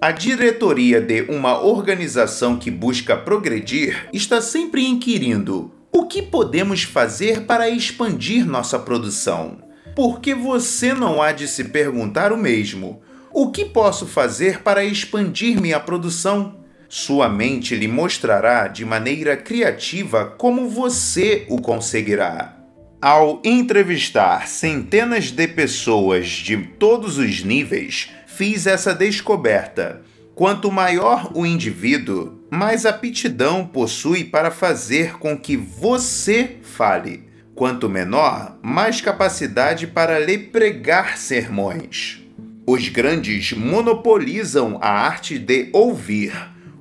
[0.00, 7.42] A diretoria de uma organização que busca progredir está sempre inquirindo o que podemos fazer
[7.42, 13.02] para expandir nossa produção porque você não há de se perguntar o mesmo:
[13.34, 16.56] o que posso fazer para expandir minha produção?
[16.88, 22.56] Sua mente lhe mostrará de maneira criativa como você o conseguirá.
[23.00, 30.02] Ao entrevistar centenas de pessoas de todos os níveis, fiz essa descoberta.
[30.34, 37.24] Quanto maior o indivíduo, mais aptidão possui para fazer com que você fale.
[37.54, 42.21] Quanto menor, mais capacidade para lhe pregar sermões.
[42.64, 46.32] Os grandes monopolizam a arte de ouvir,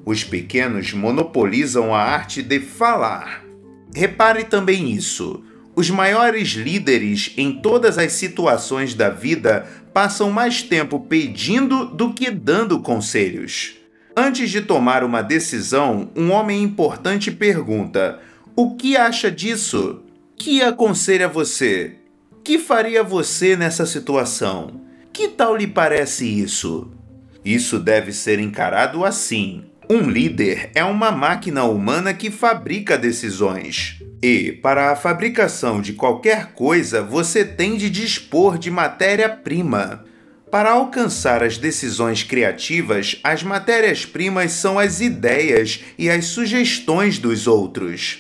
[0.05, 3.43] os pequenos monopolizam a arte de falar.
[3.93, 5.43] Repare também isso.
[5.75, 12.29] Os maiores líderes em todas as situações da vida passam mais tempo pedindo do que
[12.29, 13.73] dando conselhos.
[14.15, 18.19] Antes de tomar uma decisão, um homem importante pergunta:
[18.55, 20.03] O que acha disso?
[20.37, 21.95] Que aconselha você?
[22.43, 24.90] Que faria você nessa situação?
[25.13, 26.89] Que tal lhe parece isso?
[27.43, 29.65] Isso deve ser encarado assim.
[29.89, 34.01] Um líder é uma máquina humana que fabrica decisões.
[34.23, 40.05] E, para a fabricação de qualquer coisa, você tem de dispor de matéria-prima.
[40.49, 48.19] Para alcançar as decisões criativas, as matérias-primas são as ideias e as sugestões dos outros.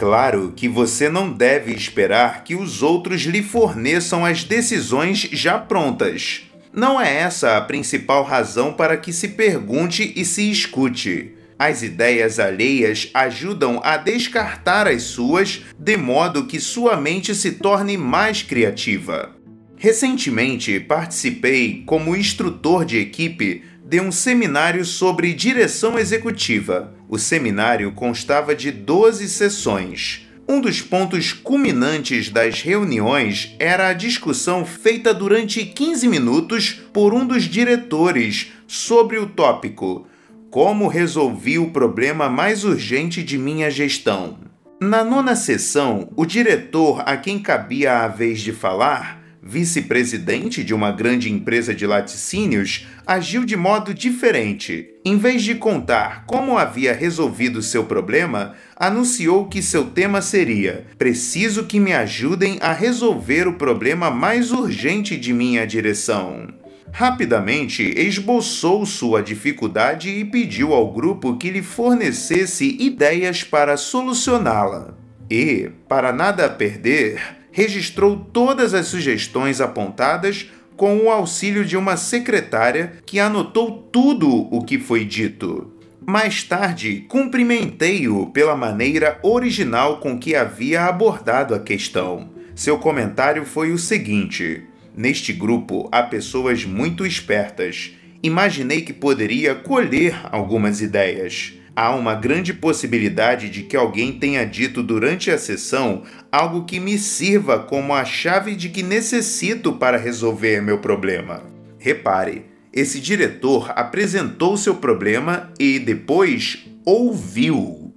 [0.00, 6.50] Claro que você não deve esperar que os outros lhe forneçam as decisões já prontas.
[6.72, 11.34] Não é essa a principal razão para que se pergunte e se escute.
[11.58, 17.98] As ideias alheias ajudam a descartar as suas, de modo que sua mente se torne
[17.98, 19.36] mais criativa.
[19.76, 26.94] Recentemente participei, como instrutor de equipe, de um seminário sobre direção executiva.
[27.08, 30.28] O seminário constava de 12 sessões.
[30.48, 37.26] Um dos pontos culminantes das reuniões era a discussão feita durante 15 minutos por um
[37.26, 40.06] dos diretores sobre o tópico
[40.52, 44.38] Como resolvi o problema mais urgente de minha gestão.
[44.80, 50.92] Na nona sessão, o diretor a quem cabia a vez de falar vice-presidente de uma
[50.92, 54.88] grande empresa de laticínios, agiu de modo diferente.
[55.04, 61.64] Em vez de contar como havia resolvido seu problema, anunciou que seu tema seria: Preciso
[61.64, 66.48] que me ajudem a resolver o problema mais urgente de minha direção.
[66.92, 74.94] Rapidamente esboçou sua dificuldade e pediu ao grupo que lhe fornecesse ideias para solucioná-la.
[75.30, 82.94] E, para nada perder, registrou todas as sugestões apontadas com o auxílio de uma secretária
[83.04, 85.70] que anotou tudo o que foi dito.
[86.06, 92.30] Mais tarde, cumprimentei-o pela maneira original com que havia abordado a questão.
[92.54, 94.62] Seu comentário foi o seguinte:
[94.96, 97.92] Neste grupo há pessoas muito espertas.
[98.22, 101.52] Imaginei que poderia colher algumas ideias.
[101.74, 106.98] Há uma grande possibilidade de que alguém tenha dito durante a sessão algo que me
[106.98, 111.42] sirva como a chave de que necessito para resolver meu problema.
[111.78, 117.89] Repare, esse diretor apresentou seu problema e depois ouviu.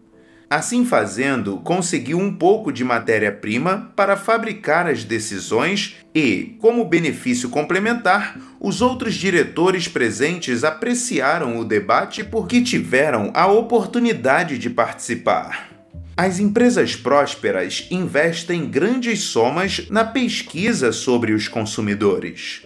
[0.53, 8.39] Assim fazendo, conseguiu um pouco de matéria-prima para fabricar as decisões e, como benefício complementar,
[8.59, 15.69] os outros diretores presentes apreciaram o debate porque tiveram a oportunidade de participar.
[16.15, 22.61] As empresas prósperas investem grandes somas na pesquisa sobre os consumidores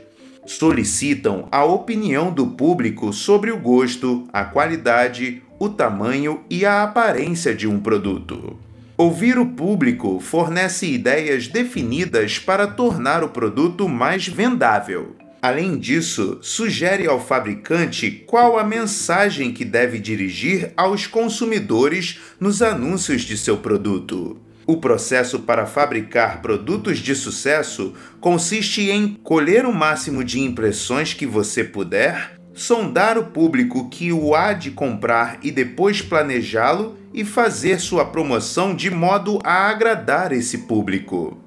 [0.47, 7.53] solicitam a opinião do público sobre o gosto, a qualidade, o tamanho e a aparência
[7.53, 8.57] de um produto.
[8.97, 15.15] Ouvir o público fornece ideias definidas para tornar o produto mais vendável.
[15.39, 23.21] Além disso, sugere ao fabricante qual a mensagem que deve dirigir aos consumidores nos anúncios
[23.21, 24.37] de seu produto.
[24.65, 31.25] O processo para fabricar produtos de sucesso consiste em colher o máximo de impressões que
[31.25, 37.79] você puder, sondar o público que o há de comprar e depois planejá-lo e fazer
[37.79, 41.37] sua promoção de modo a agradar esse público.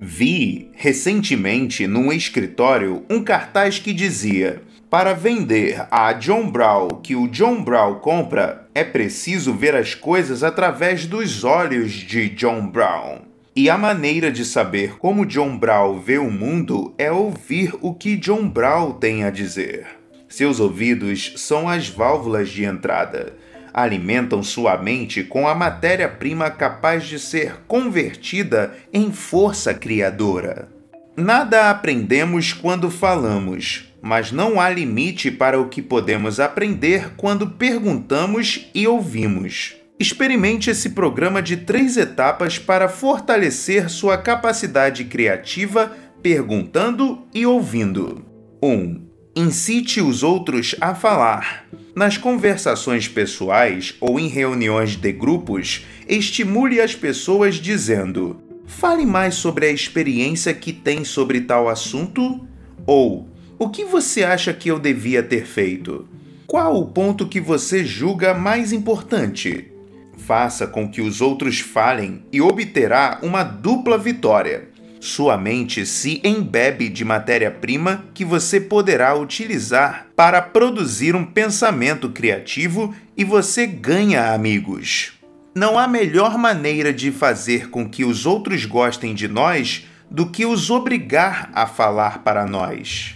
[0.00, 7.28] Vi recentemente num escritório um cartaz que dizia: Para vender a John Brown que o
[7.28, 13.20] John Brown compra, é preciso ver as coisas através dos olhos de John Brown.
[13.54, 18.16] E a maneira de saber como John Brown vê o mundo é ouvir o que
[18.16, 19.99] John Brown tem a dizer.
[20.30, 23.34] Seus ouvidos são as válvulas de entrada
[23.72, 30.68] alimentam sua mente com a matéria-prima capaz de ser convertida em força criadora.
[31.16, 38.68] Nada aprendemos quando falamos, mas não há limite para o que podemos aprender quando perguntamos
[38.74, 39.76] e ouvimos.
[39.98, 48.24] Experimente esse programa de três etapas para fortalecer sua capacidade criativa perguntando e ouvindo.
[48.62, 48.68] 1.
[48.68, 51.66] Um, incite os outros a falar.
[51.94, 59.66] Nas conversações pessoais ou em reuniões de grupos, estimule as pessoas dizendo: Fale mais sobre
[59.66, 62.46] a experiência que tem sobre tal assunto
[62.86, 63.28] ou
[63.58, 66.08] o que você acha que eu devia ter feito?
[66.46, 69.70] Qual o ponto que você julga mais importante?
[70.16, 74.69] Faça com que os outros falem e obterá uma dupla vitória.
[75.00, 82.94] Sua mente se embebe de matéria-prima que você poderá utilizar para produzir um pensamento criativo
[83.16, 85.12] e você ganha amigos.
[85.54, 90.44] Não há melhor maneira de fazer com que os outros gostem de nós do que
[90.44, 93.14] os obrigar a falar para nós.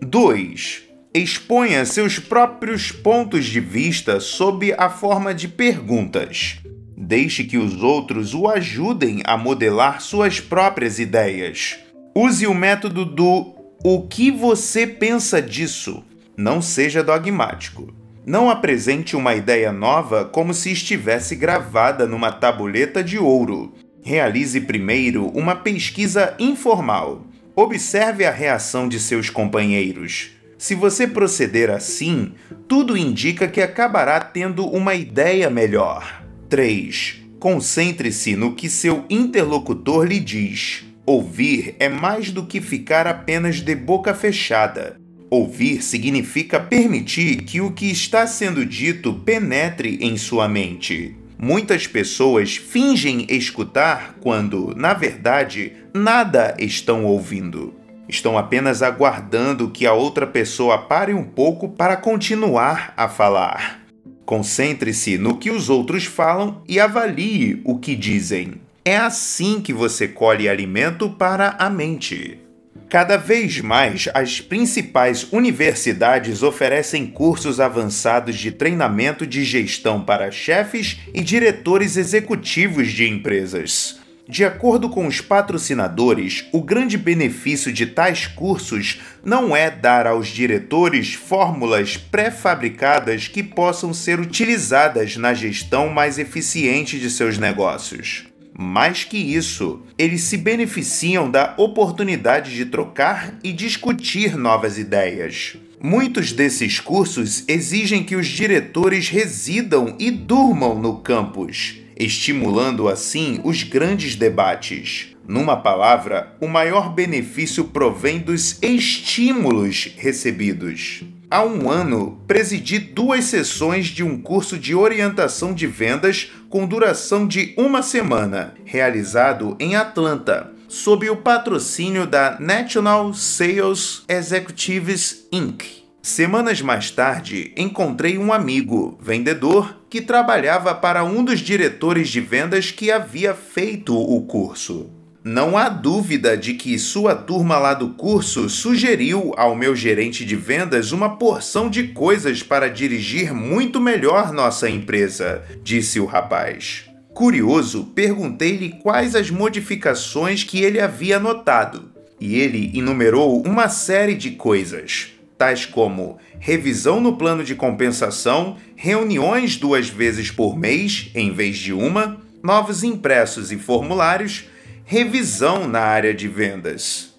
[0.00, 0.84] 2.
[1.12, 6.60] Exponha seus próprios pontos de vista sob a forma de perguntas.
[6.96, 11.78] Deixe que os outros o ajudem a modelar suas próprias ideias.
[12.14, 16.02] Use o método do o que você pensa disso.
[16.36, 17.92] Não seja dogmático.
[18.24, 23.74] Não apresente uma ideia nova como se estivesse gravada numa tabuleta de ouro.
[24.02, 27.26] Realize primeiro uma pesquisa informal.
[27.54, 30.30] Observe a reação de seus companheiros.
[30.56, 32.32] Se você proceder assim,
[32.66, 36.25] tudo indica que acabará tendo uma ideia melhor.
[36.56, 37.16] 3.
[37.38, 40.86] Concentre-se no que seu interlocutor lhe diz.
[41.04, 44.98] Ouvir é mais do que ficar apenas de boca fechada.
[45.28, 51.14] Ouvir significa permitir que o que está sendo dito penetre em sua mente.
[51.38, 57.74] Muitas pessoas fingem escutar quando, na verdade, nada estão ouvindo.
[58.08, 63.85] Estão apenas aguardando que a outra pessoa pare um pouco para continuar a falar.
[64.26, 68.54] Concentre-se no que os outros falam e avalie o que dizem.
[68.84, 72.40] É assim que você colhe alimento para a mente.
[72.88, 80.98] Cada vez mais, as principais universidades oferecem cursos avançados de treinamento de gestão para chefes
[81.14, 84.00] e diretores executivos de empresas.
[84.28, 90.26] De acordo com os patrocinadores, o grande benefício de tais cursos não é dar aos
[90.26, 98.24] diretores fórmulas pré-fabricadas que possam ser utilizadas na gestão mais eficiente de seus negócios.
[98.58, 105.56] Mais que isso, eles se beneficiam da oportunidade de trocar e discutir novas ideias.
[105.80, 113.62] Muitos desses cursos exigem que os diretores residam e durmam no campus, estimulando assim os
[113.62, 115.08] grandes debates.
[115.26, 121.02] Numa palavra, o maior benefício provém dos estímulos recebidos.
[121.28, 127.26] Há um ano, presidi duas sessões de um curso de orientação de vendas com duração
[127.26, 135.85] de uma semana, realizado em Atlanta, sob o patrocínio da National Sales Executives Inc.
[136.06, 142.70] Semanas mais tarde, encontrei um amigo, vendedor, que trabalhava para um dos diretores de vendas
[142.70, 144.88] que havia feito o curso.
[145.24, 150.36] Não há dúvida de que sua turma lá do curso sugeriu ao meu gerente de
[150.36, 156.84] vendas uma porção de coisas para dirigir muito melhor nossa empresa, disse o rapaz.
[157.12, 161.90] Curioso, perguntei-lhe quais as modificações que ele havia notado,
[162.20, 169.56] e ele enumerou uma série de coisas, tais como revisão no plano de compensação, reuniões
[169.56, 174.46] duas vezes por mês em vez de uma, novos impressos e formulários
[174.84, 177.12] revisão na área de vendas.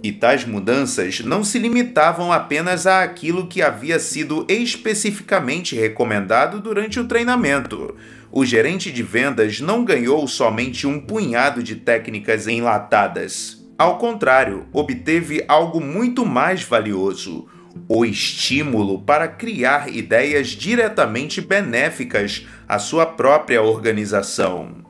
[0.00, 7.00] E tais mudanças não se limitavam apenas a aquilo que havia sido especificamente recomendado durante
[7.00, 7.96] o treinamento.
[8.30, 13.66] O gerente de vendas não ganhou somente um punhado de técnicas enlatadas.
[13.76, 17.48] Ao contrário, obteve algo muito mais valioso:
[17.88, 24.86] o estímulo para criar ideias diretamente benéficas à sua própria organização.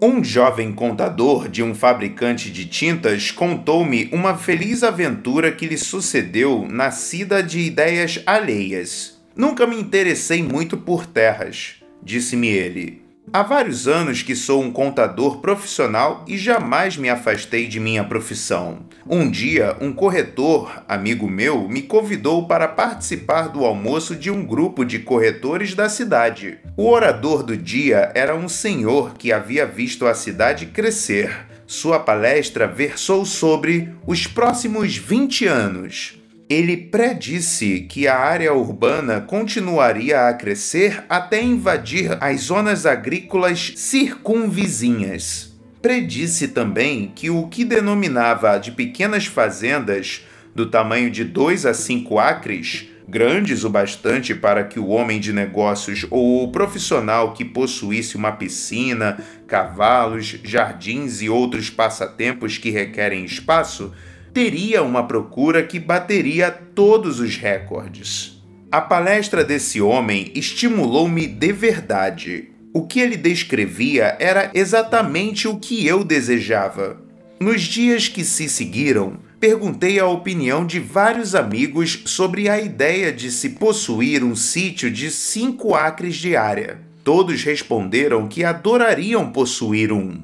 [0.00, 6.66] Um jovem contador de um fabricante de tintas contou-me uma feliz aventura que lhe sucedeu
[6.68, 9.22] nascida de ideias alheias.
[9.36, 13.01] Nunca me interessei muito por terras, disse-me ele.
[13.30, 18.80] Há vários anos que sou um contador profissional e jamais me afastei de minha profissão.
[19.08, 24.84] Um dia, um corretor, amigo meu, me convidou para participar do almoço de um grupo
[24.84, 26.58] de corretores da cidade.
[26.76, 31.46] O orador do dia era um senhor que havia visto a cidade crescer.
[31.66, 36.21] Sua palestra versou sobre os próximos 20 anos
[36.52, 45.56] ele predisse que a área urbana continuaria a crescer até invadir as zonas agrícolas circunvizinhas.
[45.80, 52.18] Predisse também que o que denominava de pequenas fazendas, do tamanho de 2 a 5
[52.18, 58.14] acres, grandes o bastante para que o homem de negócios ou o profissional que possuísse
[58.14, 63.92] uma piscina, cavalos, jardins e outros passatempos que requerem espaço,
[64.32, 68.42] teria uma procura que bateria todos os recordes.
[68.70, 72.48] A palestra desse homem estimulou-me de verdade.
[72.72, 76.98] O que ele descrevia era exatamente o que eu desejava.
[77.38, 83.30] Nos dias que se seguiram, perguntei a opinião de vários amigos sobre a ideia de
[83.30, 86.80] se possuir um sítio de 5 acres de área.
[87.04, 90.22] Todos responderam que adorariam possuir um.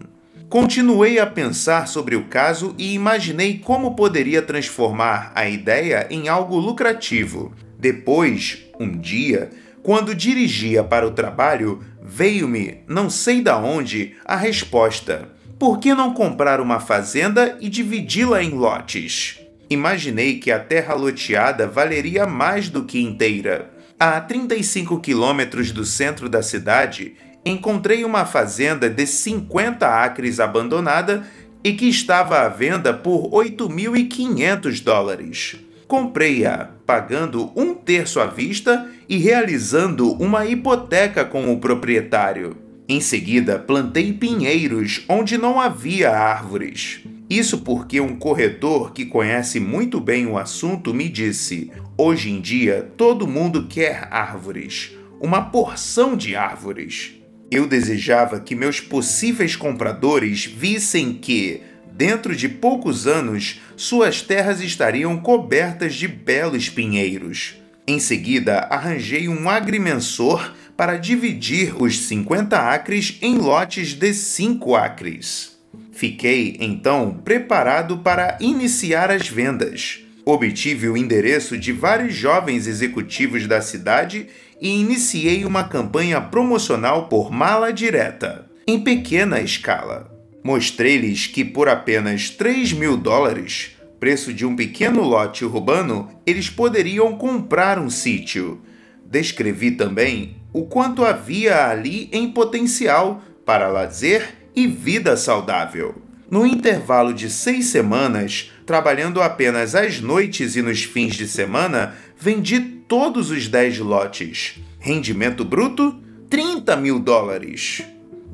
[0.49, 6.57] Continuei a pensar sobre o caso e imaginei como poderia transformar a ideia em algo
[6.57, 7.53] lucrativo.
[7.79, 9.51] Depois, um dia,
[9.83, 15.29] quando dirigia para o trabalho, veio-me, não sei da onde, a resposta:
[15.59, 19.39] por que não comprar uma fazenda e dividi-la em lotes?
[19.69, 23.71] Imaginei que a terra loteada valeria mais do que inteira.
[24.01, 31.27] A 35 quilômetros do centro da cidade, encontrei uma fazenda de 50 acres abandonada
[31.63, 35.57] e que estava à venda por 8.500 dólares.
[35.87, 42.57] Comprei-a, pagando um terço à vista e realizando uma hipoteca com o proprietário.
[42.87, 47.01] Em seguida, plantei pinheiros onde não havia árvores.
[47.29, 52.91] Isso porque um corretor que conhece muito bem o assunto me disse: hoje em dia
[52.97, 57.18] todo mundo quer árvores, uma porção de árvores.
[57.51, 65.17] Eu desejava que meus possíveis compradores vissem que, dentro de poucos anos, suas terras estariam
[65.19, 67.55] cobertas de belos pinheiros.
[67.87, 75.59] Em seguida, arranjei um agrimensor para dividir os 50 acres em lotes de 5 acres.
[75.91, 80.01] Fiquei, então, preparado para iniciar as vendas.
[80.25, 84.27] Obtive o endereço de vários jovens executivos da cidade
[84.61, 90.11] e iniciei uma campanha promocional por mala direta, em pequena escala.
[90.43, 97.17] Mostrei-lhes que por apenas 3 mil dólares, preço de um pequeno lote urbano, eles poderiam
[97.17, 98.61] comprar um sítio.
[99.05, 105.95] Descrevi também o quanto havia ali em potencial para lazer e vida saudável.
[106.31, 112.61] No intervalo de seis semanas, trabalhando apenas às noites e nos fins de semana, vendi
[112.61, 114.57] todos os 10 lotes.
[114.79, 115.99] Rendimento bruto:
[116.29, 117.83] 30 mil dólares.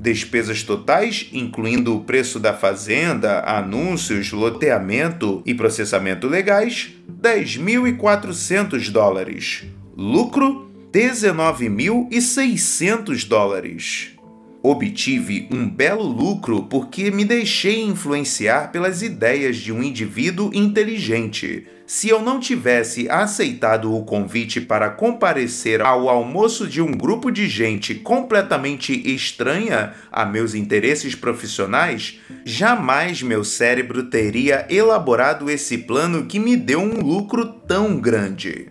[0.01, 9.64] Despesas totais, incluindo o preço da fazenda, anúncios, loteamento e processamento legais, 10.400 dólares.
[9.97, 14.11] Lucro, 19.600 dólares.
[14.62, 21.66] Obtive um belo lucro porque me deixei influenciar pelas ideias de um indivíduo inteligente.
[21.87, 27.47] Se eu não tivesse aceitado o convite para comparecer ao almoço de um grupo de
[27.47, 36.39] gente completamente estranha a meus interesses profissionais, jamais meu cérebro teria elaborado esse plano que
[36.39, 38.68] me deu um lucro tão grande.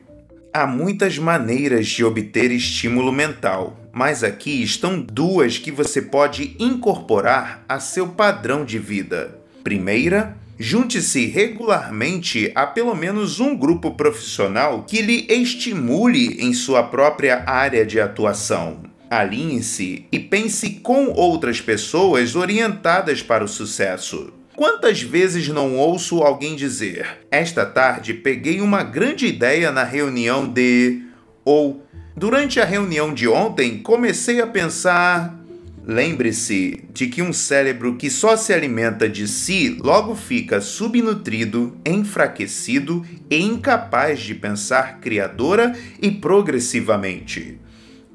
[0.52, 7.64] Há muitas maneiras de obter estímulo mental, mas aqui estão duas que você pode incorporar
[7.70, 9.40] a seu padrão de vida.
[9.64, 17.44] Primeira, junte-se regularmente a pelo menos um grupo profissional que lhe estimule em sua própria
[17.48, 18.84] área de atuação.
[19.10, 24.34] Alinhe-se e pense com outras pessoas orientadas para o sucesso.
[24.56, 31.02] Quantas vezes não ouço alguém dizer: Esta tarde peguei uma grande ideia na reunião de.
[31.44, 31.84] Ou,
[32.16, 35.43] durante a reunião de ontem comecei a pensar.
[35.86, 43.06] Lembre-se de que um cérebro que só se alimenta de si logo fica subnutrido, enfraquecido
[43.30, 47.60] e incapaz de pensar criadora e progressivamente.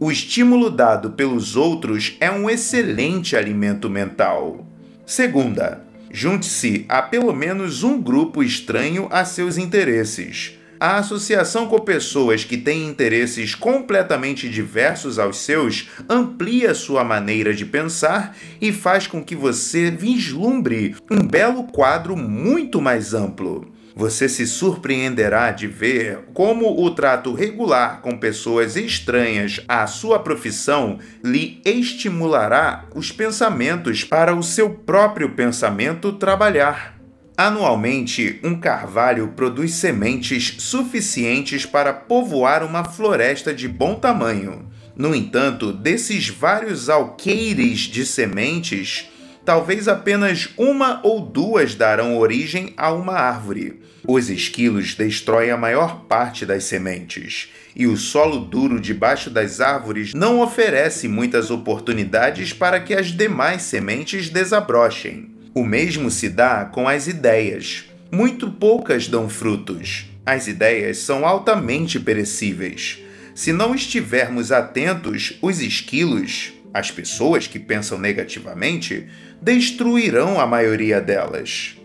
[0.00, 4.66] O estímulo dado pelos outros é um excelente alimento mental.
[5.04, 10.57] Segunda, Junte-se a pelo menos um grupo estranho a seus interesses.
[10.80, 17.66] A associação com pessoas que têm interesses completamente diversos aos seus amplia sua maneira de
[17.66, 23.72] pensar e faz com que você vislumbre um belo quadro muito mais amplo.
[23.96, 31.00] Você se surpreenderá de ver como o trato regular com pessoas estranhas à sua profissão
[31.24, 36.97] lhe estimulará os pensamentos para o seu próprio pensamento trabalhar.
[37.40, 44.68] Anualmente, um carvalho produz sementes suficientes para povoar uma floresta de bom tamanho.
[44.96, 49.08] No entanto, desses vários alqueires de sementes,
[49.44, 53.82] talvez apenas uma ou duas darão origem a uma árvore.
[54.04, 60.12] Os esquilos destroem a maior parte das sementes, e o solo duro debaixo das árvores
[60.12, 65.37] não oferece muitas oportunidades para que as demais sementes desabrochem.
[65.54, 67.84] O mesmo se dá com as ideias.
[68.10, 70.06] Muito poucas dão frutos.
[70.24, 72.98] As ideias são altamente perecíveis.
[73.34, 79.06] Se não estivermos atentos, os esquilos, as pessoas que pensam negativamente,
[79.40, 81.76] destruirão a maioria delas.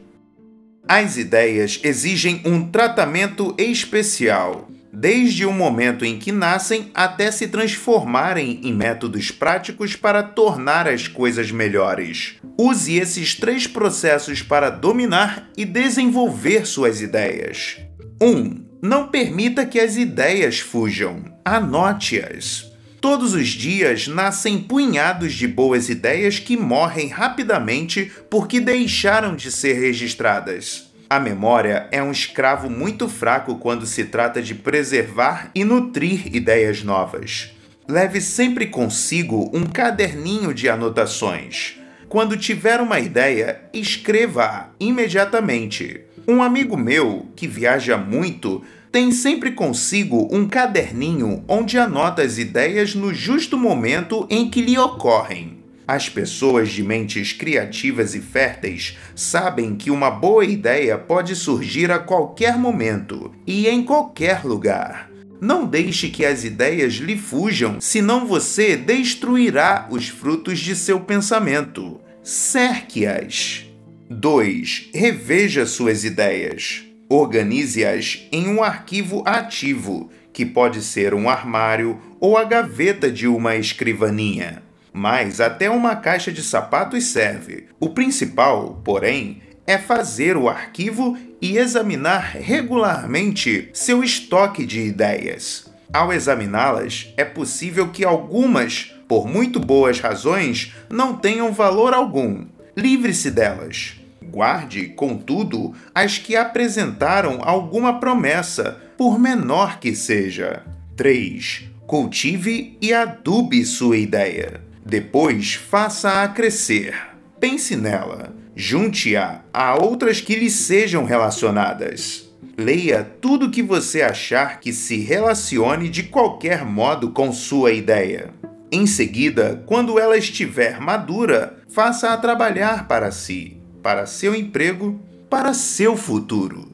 [0.87, 8.61] As ideias exigem um tratamento especial, desde o momento em que nascem até se transformarem
[8.63, 12.35] em métodos práticos para tornar as coisas melhores.
[12.55, 17.77] Use esses três processos para dominar e desenvolver suas ideias.
[18.21, 18.27] 1.
[18.27, 21.23] Um, não permita que as ideias fujam.
[21.43, 22.71] Anote-as.
[23.01, 29.73] Todos os dias nascem punhados de boas ideias que morrem rapidamente porque deixaram de ser
[29.73, 30.92] registradas.
[31.13, 36.81] A memória é um escravo muito fraco quando se trata de preservar e nutrir ideias
[36.81, 37.53] novas.
[37.87, 41.79] Leve sempre consigo um caderninho de anotações.
[42.09, 46.01] Quando tiver uma ideia, escreva-a imediatamente.
[46.27, 52.95] Um amigo meu, que viaja muito, tem sempre consigo um caderninho onde anota as ideias
[52.95, 55.52] no justo momento em que lhe ocorrem.
[55.87, 61.99] As pessoas de mentes criativas e férteis sabem que uma boa ideia pode surgir a
[61.99, 65.09] qualquer momento e em qualquer lugar.
[65.41, 71.99] Não deixe que as ideias lhe fujam, senão você destruirá os frutos de seu pensamento.
[72.23, 73.65] Cerque-as.
[74.09, 74.89] 2.
[74.93, 76.83] Reveja suas ideias.
[77.09, 83.57] Organize-as em um arquivo ativo, que pode ser um armário ou a gaveta de uma
[83.57, 84.63] escrivaninha.
[84.93, 87.65] Mas até uma caixa de sapatos serve.
[87.79, 95.71] O principal, porém, é fazer o arquivo e examinar regularmente seu estoque de ideias.
[95.91, 102.45] Ao examiná-las, é possível que algumas, por muito boas razões, não tenham valor algum.
[102.75, 103.95] Livre-se delas.
[104.23, 110.63] Guarde, contudo, as que apresentaram alguma promessa, por menor que seja.
[110.95, 111.69] 3.
[111.85, 114.61] Cultive e adube sua ideia.
[114.85, 116.95] Depois, faça-a crescer.
[117.39, 118.35] Pense nela.
[118.55, 122.29] Junte-a a outras que lhe sejam relacionadas.
[122.57, 128.29] Leia tudo que você achar que se relacione de qualquer modo com sua ideia.
[128.71, 134.97] Em seguida, quando ela estiver madura, faça-a trabalhar para si para seu emprego,
[135.29, 136.71] para seu futuro.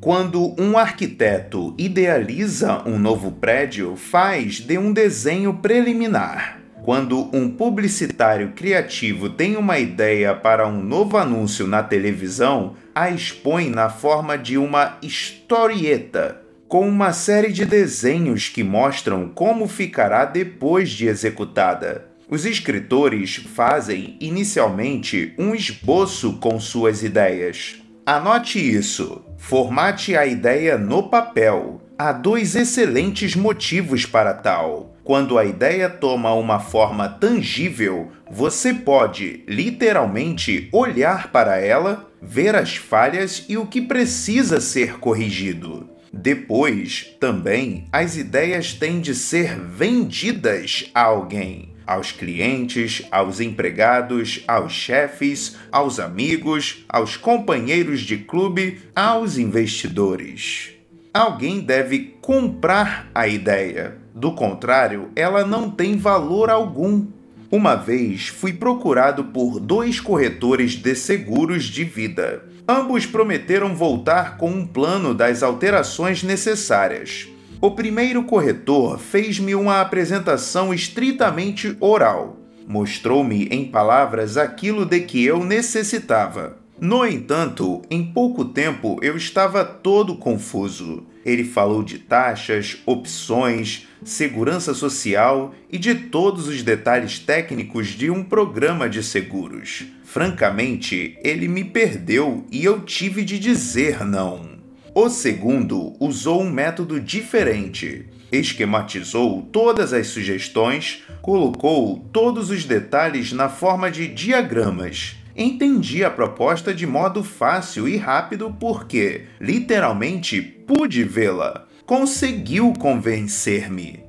[0.00, 6.58] Quando um arquiteto idealiza um novo prédio, faz de um desenho preliminar.
[6.88, 13.68] Quando um publicitário criativo tem uma ideia para um novo anúncio na televisão, a expõe
[13.68, 20.88] na forma de uma historieta, com uma série de desenhos que mostram como ficará depois
[20.88, 22.06] de executada.
[22.26, 27.82] Os escritores fazem inicialmente um esboço com suas ideias.
[28.06, 29.22] Anote isso.
[29.36, 31.82] Formate a ideia no papel.
[31.98, 34.94] Há dois excelentes motivos para tal.
[35.08, 42.76] Quando a ideia toma uma forma tangível, você pode literalmente olhar para ela, ver as
[42.76, 45.88] falhas e o que precisa ser corrigido.
[46.12, 54.74] Depois, também, as ideias têm de ser vendidas a alguém aos clientes, aos empregados, aos
[54.74, 60.72] chefes, aos amigos, aos companheiros de clube, aos investidores.
[61.14, 67.06] Alguém deve comprar a ideia, do contrário, ela não tem valor algum.
[67.50, 72.42] Uma vez fui procurado por dois corretores de seguros de vida.
[72.66, 77.28] Ambos prometeram voltar com um plano das alterações necessárias.
[77.60, 82.36] O primeiro corretor fez-me uma apresentação estritamente oral.
[82.66, 86.58] Mostrou-me em palavras aquilo de que eu necessitava.
[86.80, 91.06] No entanto, em pouco tempo eu estava todo confuso.
[91.28, 98.24] Ele falou de taxas, opções, segurança social e de todos os detalhes técnicos de um
[98.24, 99.84] programa de seguros.
[100.02, 104.56] Francamente, ele me perdeu e eu tive de dizer não.
[104.94, 108.06] O segundo usou um método diferente.
[108.32, 115.17] Esquematizou todas as sugestões, colocou todos os detalhes na forma de diagramas.
[115.40, 121.68] Entendi a proposta de modo fácil e rápido porque, literalmente, pude vê-la.
[121.86, 124.00] Conseguiu convencer-me.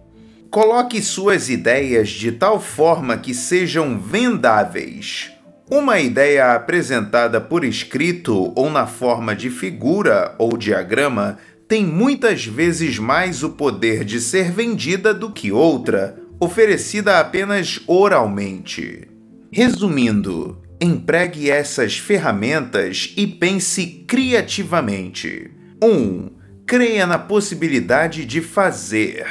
[0.50, 5.30] Coloque suas ideias de tal forma que sejam vendáveis.
[5.70, 12.98] Uma ideia apresentada por escrito ou na forma de figura ou diagrama tem muitas vezes
[12.98, 19.08] mais o poder de ser vendida do que outra, oferecida apenas oralmente.
[19.52, 25.52] Resumindo, empregue essas ferramentas e pense criativamente.
[25.84, 25.88] 1.
[25.88, 26.30] Um,
[26.66, 29.26] creia na possibilidade de fazer.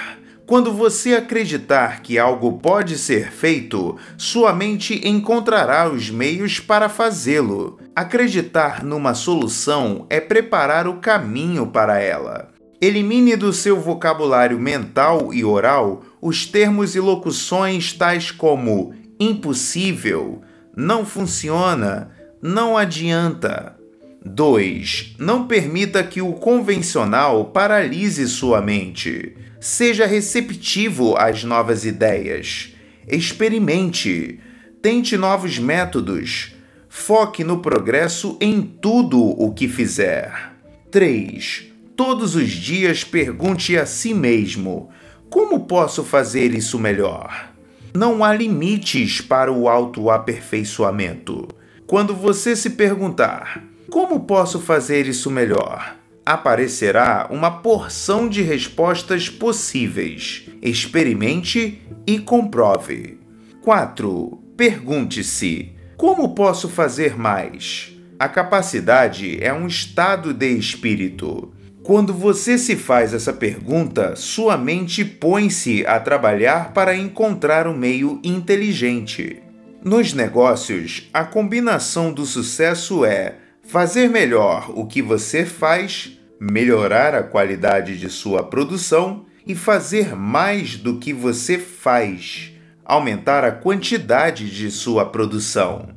[0.47, 7.79] Quando você acreditar que algo pode ser feito, sua mente encontrará os meios para fazê-lo.
[7.95, 12.49] Acreditar numa solução é preparar o caminho para ela.
[12.81, 20.41] Elimine do seu vocabulário mental e oral os termos e locuções tais como impossível,
[20.79, 23.77] não funciona, não adianta.
[24.25, 25.17] 2.
[25.19, 29.35] Não permita que o convencional paralise sua mente.
[29.59, 32.77] Seja receptivo às novas ideias.
[33.09, 34.39] Experimente.
[34.81, 36.55] Tente novos métodos.
[36.89, 40.53] Foque no progresso em tudo o que fizer.
[40.93, 41.73] 3.
[41.97, 44.91] Todos os dias pergunte a si mesmo:
[45.29, 47.48] como posso fazer isso melhor?
[47.95, 51.49] Não há limites para o autoaperfeiçoamento.
[51.87, 55.97] Quando você se perguntar: como posso fazer isso melhor?
[56.25, 60.47] Aparecerá uma porção de respostas possíveis.
[60.61, 63.19] Experimente e comprove.
[63.63, 64.39] 4.
[64.57, 67.93] Pergunte-se: como posso fazer mais?
[68.19, 71.53] A capacidade é um estado de espírito.
[71.89, 78.21] Quando você se faz essa pergunta, sua mente põe-se a trabalhar para encontrar um meio
[78.23, 79.43] inteligente.
[79.83, 87.23] Nos negócios, a combinação do sucesso é Fazer melhor o que você faz, melhorar a
[87.23, 92.53] qualidade de sua produção e fazer mais do que você faz,
[92.85, 95.89] aumentar a quantidade de sua produção.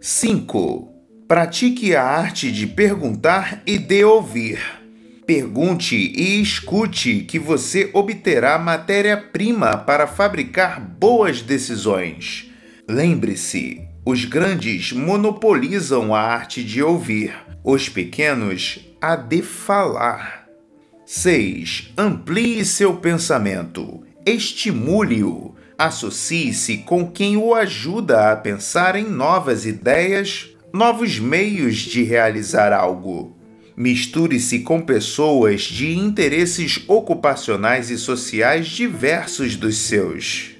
[0.00, 0.88] 5.
[1.28, 4.83] Pratique a arte de perguntar e de ouvir.
[5.26, 12.50] Pergunte e escute que você obterá matéria-prima para fabricar boas decisões.
[12.86, 20.44] Lembre-se, os grandes monopolizam a arte de ouvir, os pequenos a de falar.
[21.06, 21.92] 6.
[21.96, 24.02] Amplie seu pensamento.
[24.26, 25.54] Estimule-o.
[25.78, 33.33] Associe-se com quem o ajuda a pensar em novas ideias, novos meios de realizar algo.
[33.76, 40.53] Misture-se com pessoas de interesses ocupacionais e sociais diversos dos seus.